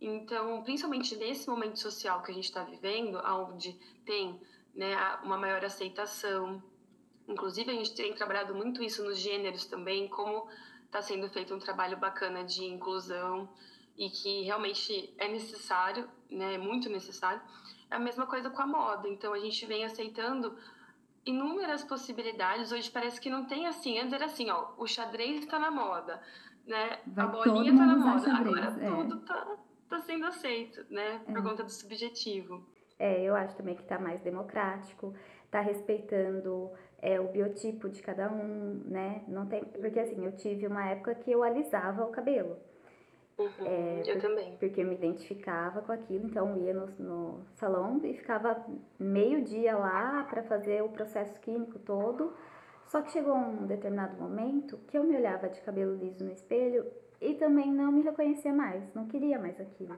Então, 0.01 0.63
principalmente 0.63 1.15
nesse 1.17 1.49
momento 1.49 1.79
social 1.79 2.23
que 2.23 2.33
a 2.33 2.35
gente 2.35 2.45
está 2.45 2.65
vivendo, 2.65 3.21
onde 3.25 3.73
tem 4.05 4.41
né, 4.75 4.97
uma 5.23 5.39
maior 5.39 5.65
aceitação, 5.65 6.63
inclusive 7.29 7.71
a 7.71 7.75
gente 7.75 7.95
tem 7.95 8.13
trabalhado 8.13 8.55
muito 8.55 8.83
isso 8.83 9.05
nos 9.05 9.19
gêneros 9.19 9.65
também, 9.67 10.09
como 10.09 10.49
está 10.87 11.01
sendo 11.01 11.29
feito 11.29 11.55
um 11.55 11.59
trabalho 11.59 11.97
bacana 11.97 12.45
de 12.45 12.65
inclusão 12.65 13.49
e 13.97 14.11
que 14.11 14.43
realmente 14.43 15.15
é 15.19 15.29
necessário, 15.29 16.09
né, 16.29 16.55
é 16.55 16.59
muito 16.59 16.89
necessário. 16.89 17.41
A 17.93 17.99
mesma 17.99 18.27
coisa 18.27 18.51
com 18.51 18.63
a 18.63 18.67
moda, 18.67 19.09
então 19.09 19.33
a 19.33 19.39
gente 19.39 19.65
vem 19.67 19.85
aceitando 19.85 20.57
inúmeras 21.25 21.85
possibilidades. 21.85 22.73
Hoje 22.73 22.91
parece 22.91 23.21
que 23.21 23.31
não 23.31 23.45
tem 23.47 23.67
assim. 23.67 23.99
Antes 23.99 24.13
era 24.13 24.27
assim, 24.27 24.51
ó, 24.51 24.71
o 24.77 24.87
xadrez 24.87 25.41
está 25.45 25.59
na 25.59 25.71
moda, 25.71 26.21
né? 26.67 26.99
Vai 27.07 27.25
a 27.25 27.29
bolinha 27.29 27.73
todo 27.73 27.79
tá 27.79 27.87
na 27.87 27.97
moda. 27.97 28.19
xadrez, 28.21 28.57
Agora 28.67 28.85
é. 28.85 28.91
tudo 28.91 29.21
tá, 29.21 29.57
tá 29.89 29.99
sendo 30.01 30.27
aceito, 30.27 30.85
né? 30.91 31.21
Por 31.27 31.39
É. 31.39 31.43
conta 31.43 31.63
do 31.63 31.71
subjetivo. 31.71 32.65
É, 32.99 33.23
eu 33.23 33.35
acho 33.35 33.57
também 33.57 33.75
que 33.77 33.83
tá 33.85 33.99
mais 33.99 34.21
democrático, 34.21 35.15
tá 35.51 35.61
respeitando 35.61 36.71
é, 37.01 37.21
o 37.21 37.29
biotipo 37.29 37.89
de 37.89 38.01
cada 38.01 38.31
um, 38.31 38.83
né? 38.87 39.23
Não 39.29 39.47
tem, 39.47 39.65
porque 39.65 39.99
assim, 39.99 40.25
eu 40.25 40.37
tive 40.37 40.67
uma 40.67 40.89
época 40.89 41.15
que 41.17 41.31
eu 41.31 41.43
alisava 41.43 42.05
o 42.05 42.11
cabelo, 42.13 42.57
Uhum, 43.43 43.67
É, 43.67 44.03
eu 44.07 44.21
também. 44.21 44.57
porque 44.59 44.81
eu 44.81 44.87
me 44.87 44.95
identificava 44.95 45.83
com 45.83 45.93
aquilo, 45.93 46.27
então 46.27 46.51
eu 46.57 46.63
ia 46.63 46.75
no, 46.75 46.87
no 46.99 47.41
salão 47.55 48.01
e 48.05 48.15
ficava 48.15 48.65
meio 48.99 49.43
dia 49.43 49.77
lá 49.77 50.25
para 50.29 50.43
fazer 50.43 50.83
o 50.83 50.89
processo 50.89 51.39
químico 51.41 51.79
todo. 51.79 52.33
Só 52.87 53.01
que 53.01 53.11
chegou 53.11 53.35
um 53.35 53.67
determinado 53.67 54.21
momento 54.21 54.79
que 54.89 54.99
eu 54.99 55.05
me 55.05 55.17
olhava 55.17 55.49
de 55.49 55.61
cabelo 55.63 55.95
liso 55.97 56.25
no 56.25 56.31
espelho 56.31 56.85
e 57.21 57.35
também 57.35 57.73
não 57.73 57.91
me 57.91 58.03
reconhecia 58.03 58.53
mais, 58.53 58.83
não 58.95 59.07
queria 59.07 59.39
mais 59.39 59.59
aquilo. 59.61 59.97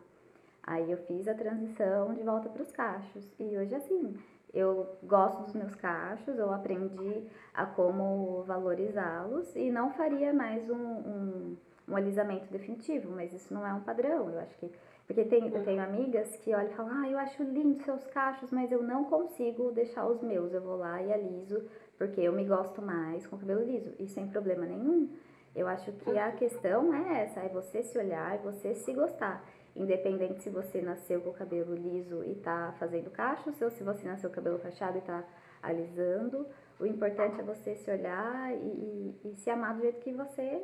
Aí 0.63 0.91
eu 0.91 0.99
fiz 0.99 1.27
a 1.29 1.35
transição 1.35 2.15
de 2.15 2.23
volta 2.23 2.49
para 2.49 2.63
os 2.63 2.71
cachos. 2.73 3.31
E 3.39 3.57
hoje, 3.59 3.75
assim, 3.75 4.17
eu 4.53 4.97
gosto 5.03 5.43
dos 5.43 5.55
meus 5.55 5.75
cachos, 5.75 6.39
eu 6.39 6.53
aprendi 6.53 7.25
a 7.53 7.67
como 7.67 8.43
valorizá-los 8.45 9.55
e 9.57 9.71
não 9.71 9.91
faria 9.91 10.33
mais 10.33 10.71
um, 10.71 10.77
um, 10.77 11.57
um 11.89 11.97
alisamento 11.97 12.47
definitivo, 12.51 13.11
mas 13.15 13.33
isso 13.33 13.53
não 13.53 13.67
é 13.67 13.73
um 13.73 13.81
padrão, 13.81 14.31
eu 14.31 14.39
acho 14.41 14.57
que. 14.59 14.71
Porque 15.07 15.23
tem, 15.25 15.49
eu 15.55 15.63
tenho 15.65 15.83
amigas 15.83 16.35
que 16.39 16.55
olham 16.55 16.71
e 16.71 16.75
falam, 16.75 16.93
ah, 17.03 17.11
eu 17.11 17.19
acho 17.19 17.43
lindo 17.43 17.83
seus 17.85 18.03
cachos, 18.07 18.51
mas 18.51 18.73
eu 18.73 18.83
não 18.83 19.05
consigo 19.05 19.71
deixar 19.71 20.07
os 20.07 20.23
meus. 20.23 20.53
Eu 20.55 20.63
vou 20.63 20.77
lá 20.77 21.03
e 21.03 21.13
aliso, 21.13 21.63
porque 21.99 22.23
eu 22.23 22.33
me 22.33 22.45
gosto 22.47 22.81
mais 22.81 23.27
com 23.27 23.37
cabelo 23.37 23.63
liso. 23.63 23.93
E 23.99 24.07
sem 24.09 24.27
problema 24.29 24.65
nenhum. 24.65 25.11
Eu 25.55 25.69
acho 25.69 25.93
que 25.93 26.19
a 26.19 26.33
questão 26.33 26.93
é 26.95 27.23
essa, 27.25 27.41
é 27.41 27.49
você 27.51 27.83
se 27.83 27.99
olhar 27.99 28.35
e 28.35 28.39
você 28.39 28.75
se 28.75 28.95
gostar. 28.95 29.45
Independente 29.77 30.43
se 30.43 30.49
você 30.49 30.81
nasceu 30.81 31.21
com 31.21 31.31
o 31.31 31.35
cabelo 31.35 31.75
liso 31.75 32.25
e 32.25 32.37
tá 32.37 32.75
fazendo 32.79 33.11
cachos, 33.11 33.61
ou 33.61 33.71
se 33.71 33.85
você 33.85 34.07
nasceu 34.07 34.31
com 34.31 34.33
o 34.33 34.37
cabelo 34.37 34.59
cacheado 34.59 34.97
e 34.97 35.03
tá 35.03 35.23
alisando. 35.63 36.47
O 36.81 36.87
importante 36.87 37.41
é 37.41 37.43
você 37.45 37.75
se 37.77 37.91
olhar 37.91 38.53
e, 38.55 38.57
e- 38.57 39.21
e 39.33 39.35
se 39.37 39.51
amar 39.51 39.75
do 39.75 39.83
jeito 39.83 40.01
que 40.01 40.13
você 40.13 40.63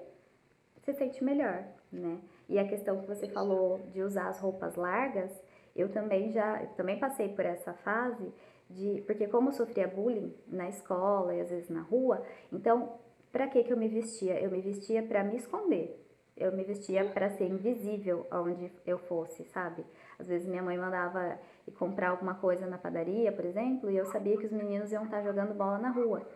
se 0.82 0.92
sente 0.94 1.22
melhor, 1.22 1.64
né? 1.92 2.18
E 2.48 2.58
a 2.58 2.66
questão 2.66 3.00
que 3.00 3.06
você 3.06 3.28
falou 3.28 3.78
de 3.92 4.02
usar 4.02 4.28
as 4.28 4.40
roupas 4.40 4.74
largas, 4.76 5.30
eu 5.74 5.88
também 5.88 6.30
já, 6.30 6.62
eu 6.62 6.68
também 6.70 6.98
passei 6.98 7.28
por 7.28 7.44
essa 7.44 7.72
fase 7.74 8.32
de, 8.68 9.02
porque 9.06 9.26
como 9.26 9.48
eu 9.48 9.52
sofria 9.52 9.86
bullying 9.86 10.34
na 10.46 10.68
escola 10.68 11.34
e 11.34 11.40
às 11.40 11.50
vezes 11.50 11.68
na 11.68 11.82
rua, 11.82 12.22
então 12.52 12.98
para 13.32 13.46
que 13.46 13.62
que 13.62 13.72
eu 13.72 13.76
me 13.76 13.88
vestia? 13.88 14.40
Eu 14.40 14.50
me 14.50 14.60
vestia 14.60 15.02
para 15.02 15.22
me 15.22 15.36
esconder. 15.36 15.96
Eu 16.36 16.52
me 16.52 16.64
vestia 16.64 17.04
para 17.04 17.28
ser 17.30 17.44
invisível 17.44 18.26
aonde 18.30 18.72
eu 18.86 18.98
fosse, 18.98 19.44
sabe? 19.44 19.84
Às 20.18 20.26
vezes 20.26 20.48
minha 20.48 20.62
mãe 20.62 20.76
mandava 20.76 21.38
ir 21.66 21.72
comprar 21.72 22.10
alguma 22.10 22.34
coisa 22.34 22.66
na 22.66 22.78
padaria, 22.78 23.30
por 23.30 23.44
exemplo, 23.44 23.90
e 23.90 23.96
eu 23.96 24.06
sabia 24.06 24.36
que 24.36 24.46
os 24.46 24.52
meninos 24.52 24.90
iam 24.90 25.04
estar 25.04 25.22
jogando 25.22 25.54
bola 25.54 25.78
na 25.78 25.90
rua. 25.90 26.26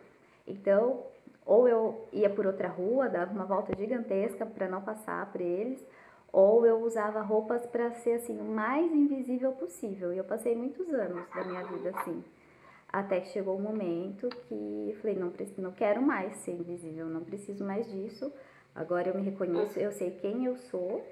Então, 0.45 1.03
ou 1.45 1.67
eu 1.67 2.07
ia 2.11 2.29
por 2.29 2.45
outra 2.45 2.67
rua, 2.67 3.07
dava 3.07 3.31
uma 3.31 3.45
volta 3.45 3.75
gigantesca 3.77 4.45
para 4.45 4.67
não 4.67 4.81
passar 4.81 5.31
por 5.31 5.39
eles, 5.39 5.85
ou 6.31 6.65
eu 6.65 6.81
usava 6.81 7.21
roupas 7.21 7.65
para 7.67 7.91
ser 7.91 8.13
assim 8.13 8.37
o 8.39 8.43
mais 8.43 8.91
invisível 8.91 9.51
possível. 9.53 10.11
E 10.11 10.17
eu 10.17 10.23
passei 10.23 10.55
muitos 10.55 10.91
anos 10.93 11.23
da 11.33 11.43
minha 11.43 11.63
vida 11.63 11.91
assim. 11.91 12.23
Até 12.91 13.21
que 13.21 13.29
chegou 13.29 13.55
o 13.55 13.57
um 13.57 13.61
momento 13.61 14.27
que 14.47 14.89
eu 14.89 14.95
falei, 14.97 15.15
não, 15.15 15.31
não 15.57 15.71
quero 15.71 16.01
mais 16.01 16.35
ser 16.37 16.51
invisível, 16.51 17.05
não 17.05 17.23
preciso 17.23 17.63
mais 17.63 17.89
disso. 17.89 18.33
Agora 18.73 19.09
eu 19.09 19.15
me 19.15 19.21
reconheço, 19.21 19.79
eu 19.79 19.91
sei 19.91 20.11
quem 20.11 20.45
eu 20.45 20.57
sou 20.57 21.05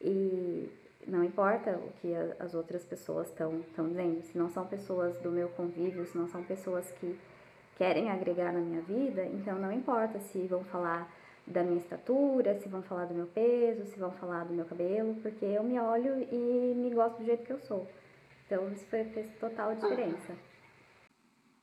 e 0.00 0.68
não 1.06 1.22
importa 1.22 1.78
o 1.78 1.92
que 2.00 2.12
as 2.40 2.54
outras 2.54 2.84
pessoas 2.84 3.28
estão 3.28 3.88
dizendo, 3.88 4.22
se 4.22 4.36
não 4.36 4.48
são 4.48 4.66
pessoas 4.66 5.16
do 5.18 5.30
meu 5.30 5.48
convívio, 5.50 6.04
se 6.06 6.18
não 6.18 6.26
são 6.26 6.42
pessoas 6.42 6.90
que 6.92 7.16
querem 7.76 8.10
agregar 8.10 8.52
na 8.52 8.60
minha 8.60 8.82
vida, 8.82 9.24
então 9.26 9.58
não 9.58 9.70
importa 9.72 10.18
se 10.18 10.46
vão 10.46 10.64
falar 10.64 11.08
da 11.46 11.62
minha 11.62 11.78
estatura, 11.78 12.58
se 12.58 12.68
vão 12.68 12.82
falar 12.82 13.04
do 13.04 13.14
meu 13.14 13.26
peso, 13.26 13.86
se 13.86 13.98
vão 13.98 14.10
falar 14.12 14.44
do 14.44 14.52
meu 14.54 14.64
cabelo, 14.64 15.14
porque 15.22 15.44
eu 15.44 15.62
me 15.62 15.78
olho 15.78 16.20
e 16.32 16.74
me 16.74 16.90
gosto 16.92 17.18
do 17.18 17.24
jeito 17.24 17.44
que 17.44 17.52
eu 17.52 17.60
sou. 17.60 17.88
Então 18.46 18.68
isso 18.72 18.84
foi, 18.86 19.04
fez 19.04 19.28
total 19.38 19.74
diferença. 19.74 20.36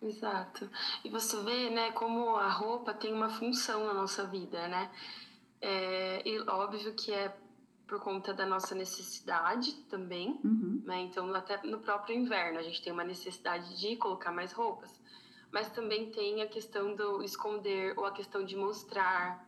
Exato. 0.01 0.69
E 1.03 1.09
você 1.09 1.41
vê, 1.43 1.69
né, 1.69 1.91
como 1.93 2.35
a 2.35 2.49
roupa 2.49 2.93
tem 2.93 3.13
uma 3.13 3.29
função 3.29 3.85
na 3.85 3.93
nossa 3.93 4.25
vida, 4.27 4.67
né? 4.67 4.91
É, 5.61 6.21
e 6.27 6.39
óbvio 6.41 6.93
que 6.93 7.13
é 7.13 7.33
por 7.87 8.01
conta 8.01 8.33
da 8.33 8.45
nossa 8.45 8.75
necessidade 8.75 9.71
também, 9.89 10.39
Uhum. 10.43 10.81
né? 10.85 10.99
Então, 11.01 11.33
até 11.33 11.61
no 11.63 11.79
próprio 11.79 12.15
inverno, 12.17 12.59
a 12.59 12.63
gente 12.63 12.81
tem 12.83 12.91
uma 12.91 13.03
necessidade 13.03 13.79
de 13.79 13.95
colocar 13.95 14.31
mais 14.31 14.51
roupas. 14.51 14.91
Mas 15.53 15.69
também 15.69 16.09
tem 16.09 16.41
a 16.41 16.47
questão 16.47 16.95
do 16.95 17.21
esconder, 17.23 17.93
ou 17.95 18.05
a 18.05 18.11
questão 18.11 18.43
de 18.43 18.55
mostrar, 18.55 19.47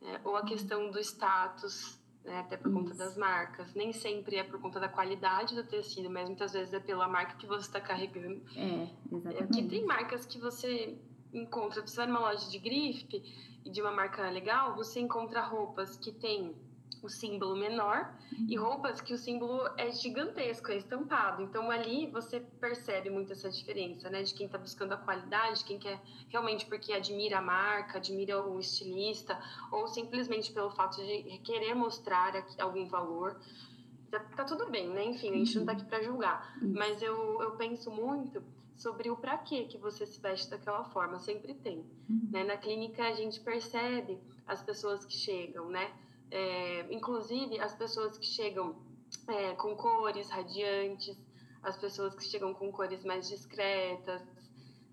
né? 0.00 0.18
ou 0.24 0.34
a 0.34 0.42
questão 0.46 0.90
do 0.90 0.98
status, 0.98 2.00
né? 2.24 2.38
até 2.38 2.56
por 2.56 2.72
conta 2.72 2.94
das 2.94 3.18
marcas. 3.18 3.74
Nem 3.74 3.92
sempre 3.92 4.36
é 4.36 4.42
por 4.42 4.58
conta 4.58 4.80
da 4.80 4.88
qualidade 4.88 5.54
do 5.54 5.62
tecido, 5.62 6.08
mas 6.08 6.26
muitas 6.26 6.54
vezes 6.54 6.72
é 6.72 6.80
pela 6.80 7.06
marca 7.06 7.36
que 7.36 7.46
você 7.46 7.66
está 7.66 7.78
carregando. 7.78 8.42
É, 8.56 8.62
É 8.62 8.86
que 9.10 9.14
exatamente. 9.14 9.68
tem 9.68 9.84
marcas 9.84 10.24
que 10.24 10.38
você 10.38 10.98
encontra, 11.34 11.86
você 11.86 11.96
vai 11.98 12.06
numa 12.06 12.20
loja 12.20 12.48
de 12.48 12.58
grife 12.58 13.22
e 13.62 13.70
de 13.70 13.82
uma 13.82 13.92
marca 13.92 14.28
legal, 14.30 14.74
você 14.74 15.00
encontra 15.00 15.42
roupas 15.42 15.98
que 15.98 16.12
tem 16.12 16.56
o 17.02 17.08
símbolo 17.08 17.56
menor 17.56 18.14
e 18.48 18.56
roupas 18.56 19.00
que 19.00 19.12
o 19.12 19.18
símbolo 19.18 19.68
é 19.76 19.90
gigantesco, 19.90 20.70
é 20.70 20.76
estampado. 20.76 21.42
Então 21.42 21.70
ali 21.70 22.06
você 22.10 22.40
percebe 22.40 23.10
muito 23.10 23.32
essa 23.32 23.50
diferença, 23.50 24.10
né? 24.10 24.22
De 24.22 24.34
quem 24.34 24.46
está 24.46 24.58
buscando 24.58 24.92
a 24.92 24.96
qualidade, 24.96 25.64
quem 25.64 25.78
quer 25.78 26.00
realmente 26.28 26.66
porque 26.66 26.92
admira 26.92 27.38
a 27.38 27.42
marca, 27.42 27.98
admira 27.98 28.42
o 28.42 28.58
estilista, 28.58 29.38
ou 29.70 29.88
simplesmente 29.88 30.52
pelo 30.52 30.70
fato 30.70 30.96
de 30.96 31.38
querer 31.38 31.74
mostrar 31.74 32.32
algum 32.58 32.86
valor. 32.86 33.40
tá 34.10 34.44
tudo 34.44 34.70
bem, 34.70 34.88
né? 34.88 35.04
Enfim, 35.04 35.30
a 35.30 35.36
gente 35.36 35.58
não 35.58 35.66
tá 35.66 35.72
aqui 35.72 35.84
para 35.84 36.02
julgar. 36.02 36.56
Mas 36.60 37.02
eu, 37.02 37.42
eu 37.42 37.52
penso 37.52 37.90
muito 37.90 38.42
sobre 38.80 39.10
o 39.10 39.16
para 39.16 39.36
que 39.36 39.66
que 39.66 39.76
você 39.76 40.06
se 40.06 40.18
veste 40.20 40.48
daquela 40.48 40.84
forma, 40.84 41.18
sempre 41.18 41.52
tem. 41.54 41.84
Uhum. 42.08 42.30
Né? 42.32 42.44
Na 42.44 42.56
clínica 42.56 43.04
a 43.04 43.12
gente 43.12 43.38
percebe 43.40 44.18
as 44.46 44.62
pessoas 44.62 45.04
que 45.04 45.12
chegam, 45.12 45.68
né? 45.68 45.92
É, 46.30 46.86
inclusive 46.92 47.58
as 47.60 47.74
pessoas 47.74 48.16
que 48.16 48.26
chegam 48.26 48.76
é, 49.28 49.54
com 49.54 49.74
cores 49.76 50.30
radiantes, 50.30 51.18
as 51.62 51.76
pessoas 51.76 52.14
que 52.14 52.24
chegam 52.24 52.54
com 52.54 52.70
cores 52.70 53.04
mais 53.04 53.28
discretas, 53.28 54.22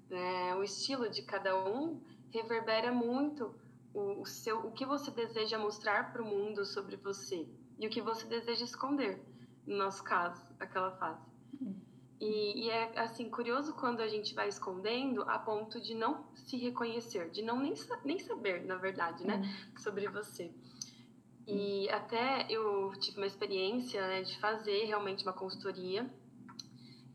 né? 0.10 0.56
O 0.56 0.64
estilo 0.64 1.10
de 1.10 1.22
cada 1.22 1.56
um 1.68 2.02
reverbera 2.32 2.92
muito 2.92 3.54
o, 3.94 4.22
o 4.22 4.26
seu, 4.26 4.60
o 4.66 4.72
que 4.72 4.86
você 4.86 5.12
deseja 5.12 5.58
mostrar 5.58 6.12
para 6.12 6.22
o 6.22 6.26
mundo 6.26 6.66
sobre 6.66 6.96
você 6.96 7.48
e 7.80 7.88
o 7.88 7.90
que 7.90 8.02
você 8.02 8.26
deseja 8.26 8.64
esconder, 8.66 9.22
no 9.66 9.78
nosso 9.78 10.04
caso, 10.04 10.46
aquela 10.60 10.92
fase. 10.98 11.26
E, 12.20 12.66
e, 12.66 12.70
é 12.70 13.00
assim 13.00 13.30
curioso 13.30 13.76
quando 13.76 14.02
a 14.02 14.08
gente 14.08 14.34
vai 14.34 14.48
escondendo 14.48 15.22
a 15.24 15.38
ponto 15.38 15.80
de 15.80 15.94
não 15.94 16.26
se 16.34 16.58
reconhecer, 16.58 17.30
de 17.30 17.44
não 17.44 17.60
nem, 17.60 17.76
nem 18.04 18.18
saber, 18.18 18.66
na 18.66 18.76
verdade, 18.76 19.26
né, 19.26 19.42
sobre 19.78 20.08
você. 20.08 20.52
E 21.48 21.90
até 21.90 22.46
eu 22.50 22.92
tive 23.00 23.18
uma 23.18 23.26
experiência 23.26 24.06
né, 24.06 24.22
de 24.22 24.38
fazer 24.40 24.84
realmente 24.86 25.24
uma 25.24 25.34
consultoria 25.34 26.10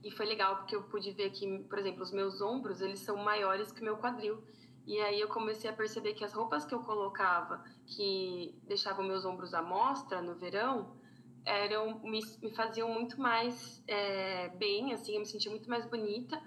e 0.03 0.11
foi 0.11 0.27
legal 0.27 0.57
porque 0.57 0.75
eu 0.75 0.83
pude 0.85 1.13
ver 1.13 1.31
que, 1.31 1.59
por 1.65 1.79
exemplo, 1.79 2.03
os 2.03 2.11
meus 2.11 2.41
ombros 2.41 2.81
eles 2.81 3.01
são 3.01 3.17
maiores 3.17 3.71
que 3.71 3.81
o 3.81 3.85
meu 3.85 3.97
quadril. 3.99 4.43
E 4.85 4.99
aí 5.01 5.21
eu 5.21 5.29
comecei 5.29 5.71
a 5.71 5.73
perceber 5.73 6.15
que 6.15 6.25
as 6.25 6.33
roupas 6.33 6.65
que 6.65 6.75
eu 6.75 6.81
colocava 6.81 7.63
que 7.87 8.55
deixavam 8.67 9.07
meus 9.07 9.25
ombros 9.25 9.55
à 9.55 9.63
mostra 9.63 10.21
no 10.21 10.35
verão 10.35 10.97
eram 11.45 12.01
me, 12.01 12.21
me 12.41 12.51
faziam 12.51 12.89
muito 12.89 13.21
mais 13.21 13.83
é, 13.87 14.49
bem, 14.51 14.93
assim, 14.93 15.15
eu 15.15 15.21
me 15.21 15.27
sentia 15.27 15.51
muito 15.51 15.69
mais 15.69 15.85
bonita, 15.87 16.41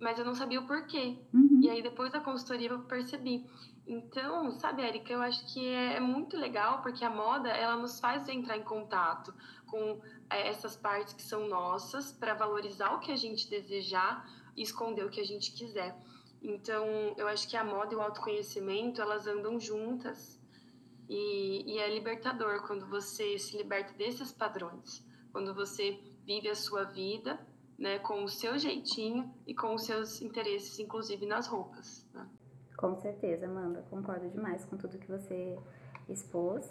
mas 0.00 0.18
eu 0.18 0.24
não 0.24 0.34
sabia 0.34 0.60
o 0.60 0.66
porquê. 0.66 1.18
Uhum. 1.32 1.60
E 1.62 1.70
aí 1.70 1.82
depois 1.82 2.12
da 2.12 2.20
consultoria 2.20 2.70
eu 2.70 2.80
percebi. 2.82 3.46
Então, 3.86 4.50
sabe, 4.52 4.82
Erika, 4.82 5.12
eu 5.12 5.20
acho 5.20 5.44
que 5.52 5.68
é 5.68 6.00
muito 6.00 6.38
legal 6.38 6.80
porque 6.80 7.04
a 7.04 7.10
moda 7.10 7.50
ela 7.50 7.76
nos 7.76 8.00
faz 8.00 8.26
entrar 8.28 8.56
em 8.56 8.62
contato 8.62 9.34
com 9.66 10.00
é, 10.30 10.48
essas 10.48 10.74
partes 10.74 11.12
que 11.12 11.22
são 11.22 11.48
nossas 11.48 12.10
para 12.10 12.32
valorizar 12.32 12.94
o 12.94 13.00
que 13.00 13.12
a 13.12 13.16
gente 13.16 13.48
desejar 13.48 14.26
e 14.56 14.62
esconder 14.62 15.04
o 15.04 15.10
que 15.10 15.20
a 15.20 15.24
gente 15.24 15.52
quiser. 15.52 15.94
Então, 16.42 16.86
eu 17.18 17.28
acho 17.28 17.48
que 17.48 17.56
a 17.56 17.64
moda 17.64 17.92
e 17.92 17.96
o 17.96 18.00
autoconhecimento 18.00 19.02
elas 19.02 19.26
andam 19.26 19.60
juntas 19.60 20.40
e, 21.08 21.74
e, 21.74 21.78
é 21.78 21.92
libertador 21.92 22.66
quando 22.66 22.86
você 22.86 23.38
se 23.38 23.56
liberta 23.56 23.92
desses 23.92 24.32
padrões, 24.32 25.04
quando 25.32 25.54
você 25.54 26.00
vive 26.24 26.48
a 26.48 26.54
sua 26.54 26.84
vida 26.84 27.38
né, 27.78 27.98
com 27.98 28.24
o 28.24 28.28
seu 28.28 28.58
jeitinho 28.58 29.34
e 29.46 29.54
com 29.54 29.74
os 29.74 29.84
seus 29.84 30.22
interesses, 30.22 30.78
inclusive 30.78 31.26
nas 31.26 31.46
roupas. 31.46 32.06
Né? 32.14 32.26
Com 32.76 32.96
certeza, 32.96 33.46
Amanda, 33.46 33.84
concordo 33.88 34.28
demais 34.28 34.64
com 34.64 34.76
tudo 34.76 34.98
que 34.98 35.10
você 35.10 35.56
expôs. 36.08 36.68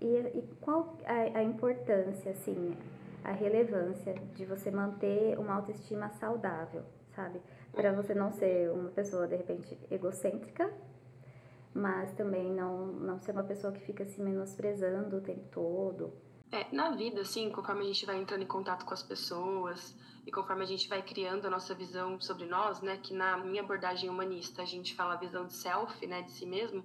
E, 0.00 0.06
e 0.06 0.42
qual 0.60 0.96
a, 1.04 1.38
a 1.38 1.42
importância, 1.42 2.32
assim, 2.32 2.76
a 3.22 3.32
relevância 3.32 4.14
de 4.34 4.44
você 4.44 4.70
manter 4.70 5.38
uma 5.38 5.54
autoestima 5.54 6.08
saudável, 6.10 6.82
sabe? 7.14 7.40
Para 7.72 7.92
você 7.92 8.14
não 8.14 8.32
ser 8.32 8.70
uma 8.70 8.90
pessoa, 8.90 9.28
de 9.28 9.36
repente, 9.36 9.78
egocêntrica, 9.90 10.72
mas 11.74 12.12
também 12.14 12.52
não, 12.52 12.86
não 12.86 13.18
ser 13.20 13.32
uma 13.32 13.44
pessoa 13.44 13.72
que 13.72 13.80
fica 13.80 14.04
se 14.04 14.20
menosprezando 14.20 15.16
o 15.16 15.20
tempo 15.20 15.44
todo. 15.50 16.12
É, 16.52 16.66
na 16.70 16.90
vida, 16.90 17.22
assim, 17.22 17.50
conforme 17.50 17.80
a 17.80 17.86
gente 17.86 18.04
vai 18.04 18.20
entrando 18.20 18.42
em 18.42 18.46
contato 18.46 18.84
com 18.84 18.92
as 18.92 19.02
pessoas 19.02 19.96
e 20.26 20.30
conforme 20.30 20.62
a 20.62 20.66
gente 20.66 20.86
vai 20.86 21.00
criando 21.00 21.46
a 21.46 21.50
nossa 21.50 21.74
visão 21.74 22.20
sobre 22.20 22.44
nós, 22.44 22.82
né, 22.82 22.98
que 23.02 23.14
na 23.14 23.38
minha 23.38 23.62
abordagem 23.62 24.10
humanista 24.10 24.60
a 24.60 24.66
gente 24.66 24.94
fala 24.94 25.14
a 25.14 25.16
visão 25.16 25.46
de 25.46 25.54
self, 25.54 26.06
né, 26.06 26.20
de 26.20 26.30
si 26.30 26.44
mesmo, 26.44 26.84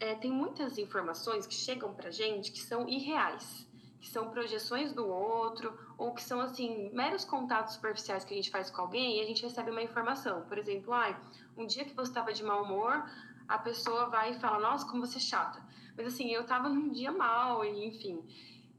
é, 0.00 0.16
tem 0.16 0.32
muitas 0.32 0.78
informações 0.78 1.46
que 1.46 1.54
chegam 1.54 1.94
pra 1.94 2.10
gente 2.10 2.50
que 2.50 2.58
são 2.58 2.88
irreais, 2.88 3.68
que 4.00 4.08
são 4.08 4.30
projeções 4.30 4.92
do 4.92 5.06
outro 5.06 5.78
ou 5.96 6.12
que 6.12 6.22
são, 6.22 6.40
assim, 6.40 6.90
meros 6.92 7.24
contatos 7.24 7.74
superficiais 7.74 8.24
que 8.24 8.34
a 8.34 8.36
gente 8.36 8.50
faz 8.50 8.68
com 8.68 8.82
alguém 8.82 9.18
e 9.18 9.20
a 9.20 9.24
gente 9.24 9.44
recebe 9.44 9.70
uma 9.70 9.80
informação. 9.82 10.42
Por 10.42 10.58
exemplo, 10.58 10.92
ai, 10.92 11.16
um 11.56 11.64
dia 11.64 11.84
que 11.84 11.94
você 11.94 12.10
estava 12.10 12.32
de 12.32 12.42
mau 12.42 12.64
humor, 12.64 13.08
a 13.46 13.58
pessoa 13.58 14.06
vai 14.06 14.32
e 14.32 14.40
fala, 14.40 14.58
nossa, 14.58 14.84
como 14.88 15.06
você 15.06 15.18
é 15.18 15.20
chata. 15.20 15.62
Mas 15.96 16.06
assim, 16.06 16.32
eu 16.32 16.44
tava 16.44 16.68
num 16.68 16.88
dia 16.88 17.12
mal, 17.12 17.64
e 17.64 17.86
enfim. 17.86 18.24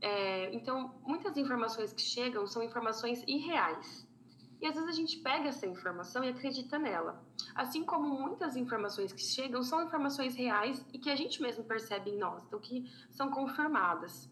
É, 0.04 0.54
então, 0.54 0.94
muitas 1.08 1.38
informações 1.38 1.94
que 1.94 2.02
chegam 2.02 2.46
são 2.46 2.62
informações 2.62 3.24
irreais. 3.26 4.06
E 4.62 4.68
às 4.68 4.76
vezes 4.76 4.89
a 4.89 4.94
gente 4.94 5.18
pega 5.20 5.48
essa 5.48 5.66
informação 5.66 6.26
e 6.26 6.30
acredita 6.30 6.78
nela. 6.78 7.26
Assim 7.56 7.86
como 7.86 8.10
muitas 8.10 8.58
informações 8.58 9.13
que 9.13 9.22
chegam 9.22 9.63
são 9.63 9.82
informações 9.82 10.36
reais 10.36 10.86
e 10.92 11.00
que 11.00 11.10
a 11.10 11.16
gente 11.16 11.42
mesmo 11.42 11.63
percebe 11.63 12.12
em 12.12 12.18
nós, 12.18 12.44
então 12.44 12.60
que 12.60 12.86
são 13.12 13.32
confirmadas. 13.32 14.30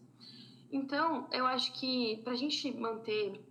Então, 0.70 1.26
eu 1.32 1.46
acho 1.46 1.72
que 1.72 2.18
para 2.22 2.34
a 2.34 2.36
gente 2.36 2.70
manter 2.78 3.42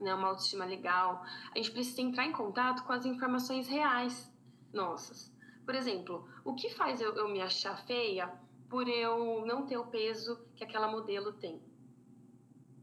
né, 0.00 0.12
uma 0.12 0.26
autoestima 0.26 0.64
legal, 0.64 1.24
a 1.54 1.56
gente 1.56 1.70
precisa 1.70 2.02
entrar 2.02 2.26
em 2.26 2.32
contato 2.32 2.82
com 2.82 2.92
as 2.92 3.06
informações 3.06 3.68
reais 3.68 4.28
nossas. 4.72 5.32
Por 5.64 5.76
exemplo, 5.76 6.28
o 6.44 6.52
que 6.52 6.70
faz 6.70 7.00
eu, 7.00 7.14
eu 7.14 7.28
me 7.28 7.40
achar 7.40 7.76
feia 7.86 8.28
por 8.70 8.88
eu 8.88 9.44
não 9.44 9.66
ter 9.66 9.76
o 9.76 9.86
peso 9.86 10.40
que 10.54 10.62
aquela 10.62 10.88
modelo 10.88 11.32
tem? 11.32 11.60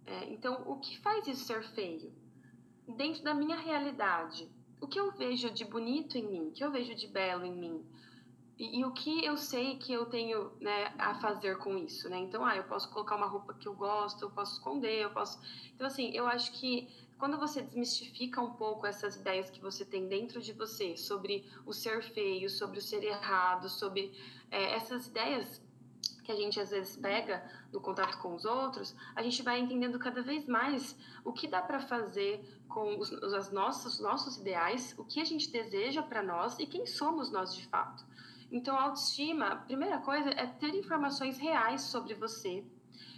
É, 0.06 0.26
então, 0.26 0.64
o 0.68 0.80
que 0.80 1.00
faz 1.00 1.26
isso 1.28 1.46
ser 1.46 1.64
feio? 1.64 2.14
Dentro 2.86 3.24
da 3.24 3.34
minha 3.34 3.58
realidade, 3.58 4.52
o 4.80 4.88
que 4.88 5.00
eu 5.00 5.12
vejo 5.12 5.50
de 5.50 5.66
bonito 5.66 6.18
em 6.18 6.28
mim, 6.28 6.48
o 6.48 6.52
que 6.52 6.64
eu 6.64 6.72
vejo 6.72 6.94
de 6.94 7.08
belo 7.08 7.46
em 7.46 7.56
mim, 7.56 7.86
e, 8.60 8.80
e, 8.80 8.86
o 8.86 8.92
que 8.92 9.24
eu 9.24 9.38
sei 9.38 9.78
que 9.78 9.94
eu 9.94 10.08
tenho 10.08 10.52
né, 10.60 10.94
a 10.98 11.14
fazer 11.16 11.58
com 11.60 11.78
isso, 11.78 12.10
né? 12.10 12.18
Então, 12.18 12.44
ah, 12.44 12.56
eu 12.56 12.64
posso 12.64 12.90
colocar 12.92 13.16
uma 13.16 13.28
roupa 13.28 13.54
que 13.54 13.68
eu 13.68 13.76
gosto, 13.76 14.24
eu 14.24 14.32
posso 14.32 14.54
esconder, 14.54 15.04
eu 15.04 15.12
posso... 15.12 15.40
Então, 15.76 15.86
assim, 15.86 16.10
eu 16.12 16.26
acho 16.28 16.52
que 16.54 16.88
quando 17.20 17.38
você 17.38 17.62
desmistifica 17.62 18.42
um 18.42 18.54
pouco 18.54 18.88
essas 18.88 19.16
ideias 19.16 19.50
que 19.52 19.62
você 19.62 19.86
tem 19.86 20.08
dentro 20.08 20.42
de 20.42 20.54
você 20.54 20.98
sobre 20.98 21.46
o 21.68 21.74
ser 21.74 22.02
feio, 22.02 22.50
sobre 22.50 22.80
o 22.80 22.82
ser 22.82 23.04
errado, 23.04 23.70
sobre 23.70 24.12
é, 24.50 24.74
essas 24.74 25.08
ideias 25.08 25.62
que 26.24 26.32
a 26.32 26.36
gente 26.36 26.60
às 26.60 26.72
vezes 26.72 26.98
pega 26.98 27.44
no 27.72 27.80
contato 27.80 28.18
com 28.20 28.34
os 28.36 28.44
outros, 28.44 28.96
a 29.16 29.24
gente 29.24 29.42
vai 29.42 29.60
entendendo 29.60 29.98
cada 29.98 30.22
vez 30.22 30.46
mais 30.46 30.96
o 31.24 31.32
que 31.32 31.48
dá 31.48 31.62
para 31.62 31.80
fazer 31.80 32.44
com 32.68 33.00
os, 33.00 33.12
os 33.12 33.52
nossos, 33.52 34.00
nossos 34.00 34.38
ideais, 34.38 34.94
o 34.98 35.06
que 35.06 35.22
a 35.22 35.26
gente 35.26 35.50
deseja 35.50 36.04
para 36.04 36.22
nós 36.22 36.60
e 36.60 36.66
quem 36.66 36.86
somos 36.86 37.32
nós 37.32 37.56
de 37.56 37.66
fato. 37.68 38.06
Então, 38.52 38.78
a 38.78 38.84
autoestima, 38.84 39.48
a 39.48 39.56
primeira 39.56 40.00
coisa 40.00 40.30
é 40.30 40.46
ter 40.46 40.76
informações 40.76 41.38
reais 41.38 41.82
sobre 41.82 42.14
você 42.14 42.64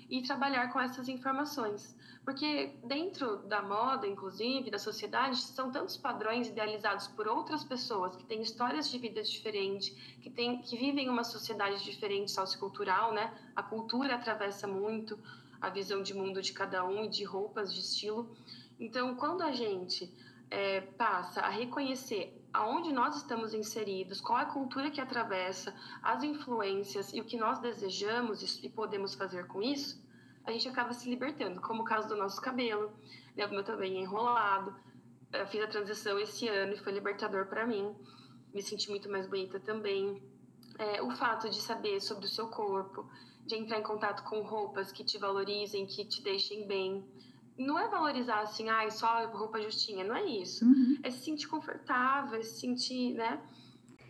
e 0.10 0.22
trabalhar 0.24 0.72
com 0.72 0.80
essas 0.80 1.08
informações. 1.08 1.96
Porque 2.24 2.78
dentro 2.84 3.38
da 3.48 3.62
moda, 3.62 4.06
inclusive, 4.06 4.70
da 4.70 4.78
sociedade, 4.78 5.38
são 5.38 5.72
tantos 5.72 5.98
padrões 5.98 6.48
idealizados 6.48 7.08
por 7.08 7.28
outras 7.28 7.64
pessoas 7.64 8.16
que 8.16 8.24
têm 8.26 8.42
histórias 8.42 8.90
de 8.90 9.00
vida 9.00 9.24
diferentes, 9.24 9.90
que, 10.22 10.30
tem, 10.30 10.62
que 10.62 10.78
vivem 10.78 11.10
uma 11.10 11.24
sociedade 11.24 11.84
diferente 11.84 12.32
sociocultural, 12.32 13.14
né? 13.14 13.34
A 13.56 13.64
cultura 13.64 14.16
atravessa 14.16 14.68
muito 14.68 15.18
a 15.60 15.70
visão 15.70 16.02
de 16.02 16.14
mundo 16.14 16.42
de 16.42 16.54
cada 16.54 16.86
um 16.86 17.06
e 17.06 17.10
de 17.10 17.24
roupas, 17.24 17.74
de 17.74 17.80
estilo. 17.80 18.30
Então, 18.80 19.16
quando 19.16 19.42
a 19.42 19.52
gente 19.52 20.14
é, 20.50 20.82
passa 20.82 21.42
a 21.42 21.50
reconhecer 21.50 22.36
aonde 22.52 22.92
nós 22.92 23.18
estamos 23.18 23.54
inseridos, 23.54 24.20
qual 24.22 24.40
é 24.40 24.44
a 24.44 24.46
cultura 24.46 24.90
que 24.90 25.02
atravessa, 25.02 25.74
as 26.02 26.24
influências 26.24 27.14
e 27.14 27.22
o 27.22 27.26
que 27.26 27.38
nós 27.38 27.60
desejamos 27.60 28.64
e 28.64 28.70
podemos 28.70 29.14
fazer 29.14 29.48
com 29.48 29.62
isso, 29.62 30.02
a 30.50 30.54
gente 30.54 30.68
acaba 30.68 30.94
se 30.94 31.10
libertando, 31.10 31.62
como 31.62 31.82
o 31.82 31.86
caso 31.86 32.08
do 32.08 32.16
nosso 32.16 32.42
cabelo, 32.42 32.92
né? 33.36 33.46
o 33.46 33.50
meu 33.50 33.64
também 33.64 33.98
é 33.98 34.02
enrolado. 34.02 34.76
Eu 35.32 35.46
fiz 35.48 35.62
a 35.64 35.68
transição 35.68 36.20
esse 36.20 36.48
ano 36.48 36.74
e 36.74 36.78
foi 36.78 36.92
libertador 36.92 37.46
para 37.46 37.66
mim. 37.66 37.96
Me 38.54 38.62
senti 38.62 38.90
muito 38.90 39.10
mais 39.10 39.28
bonita 39.28 39.60
também. 39.60 40.22
É, 40.78 41.02
o 41.02 41.12
fato 41.12 41.50
de 41.50 41.62
saber 41.62 42.02
sobre 42.02 42.26
o 42.26 42.30
seu 42.30 42.48
corpo, 42.48 43.08
de 43.46 43.56
entrar 43.56 43.80
em 43.80 43.84
contato 43.84 44.24
com 44.24 44.42
roupas 44.42 44.92
que 44.92 45.04
te 45.04 45.18
valorizem, 45.18 45.86
que 45.86 46.04
te 46.06 46.24
deixem 46.24 46.66
bem. 46.66 47.06
Não 47.58 47.78
é 47.78 47.88
valorizar 47.88 48.40
assim, 48.40 48.70
ai, 48.70 48.88
ah, 48.88 48.92
só 48.92 49.28
roupa 49.28 49.62
justinha, 49.62 50.04
não 50.04 50.16
é 50.16 50.26
isso. 50.26 50.66
Uhum. 50.66 50.98
É 51.04 51.12
se 51.12 51.26
sentir 51.26 51.48
confortável, 51.48 52.40
é 52.40 52.42
se 52.42 52.60
sentir, 52.60 53.14
né? 53.14 53.42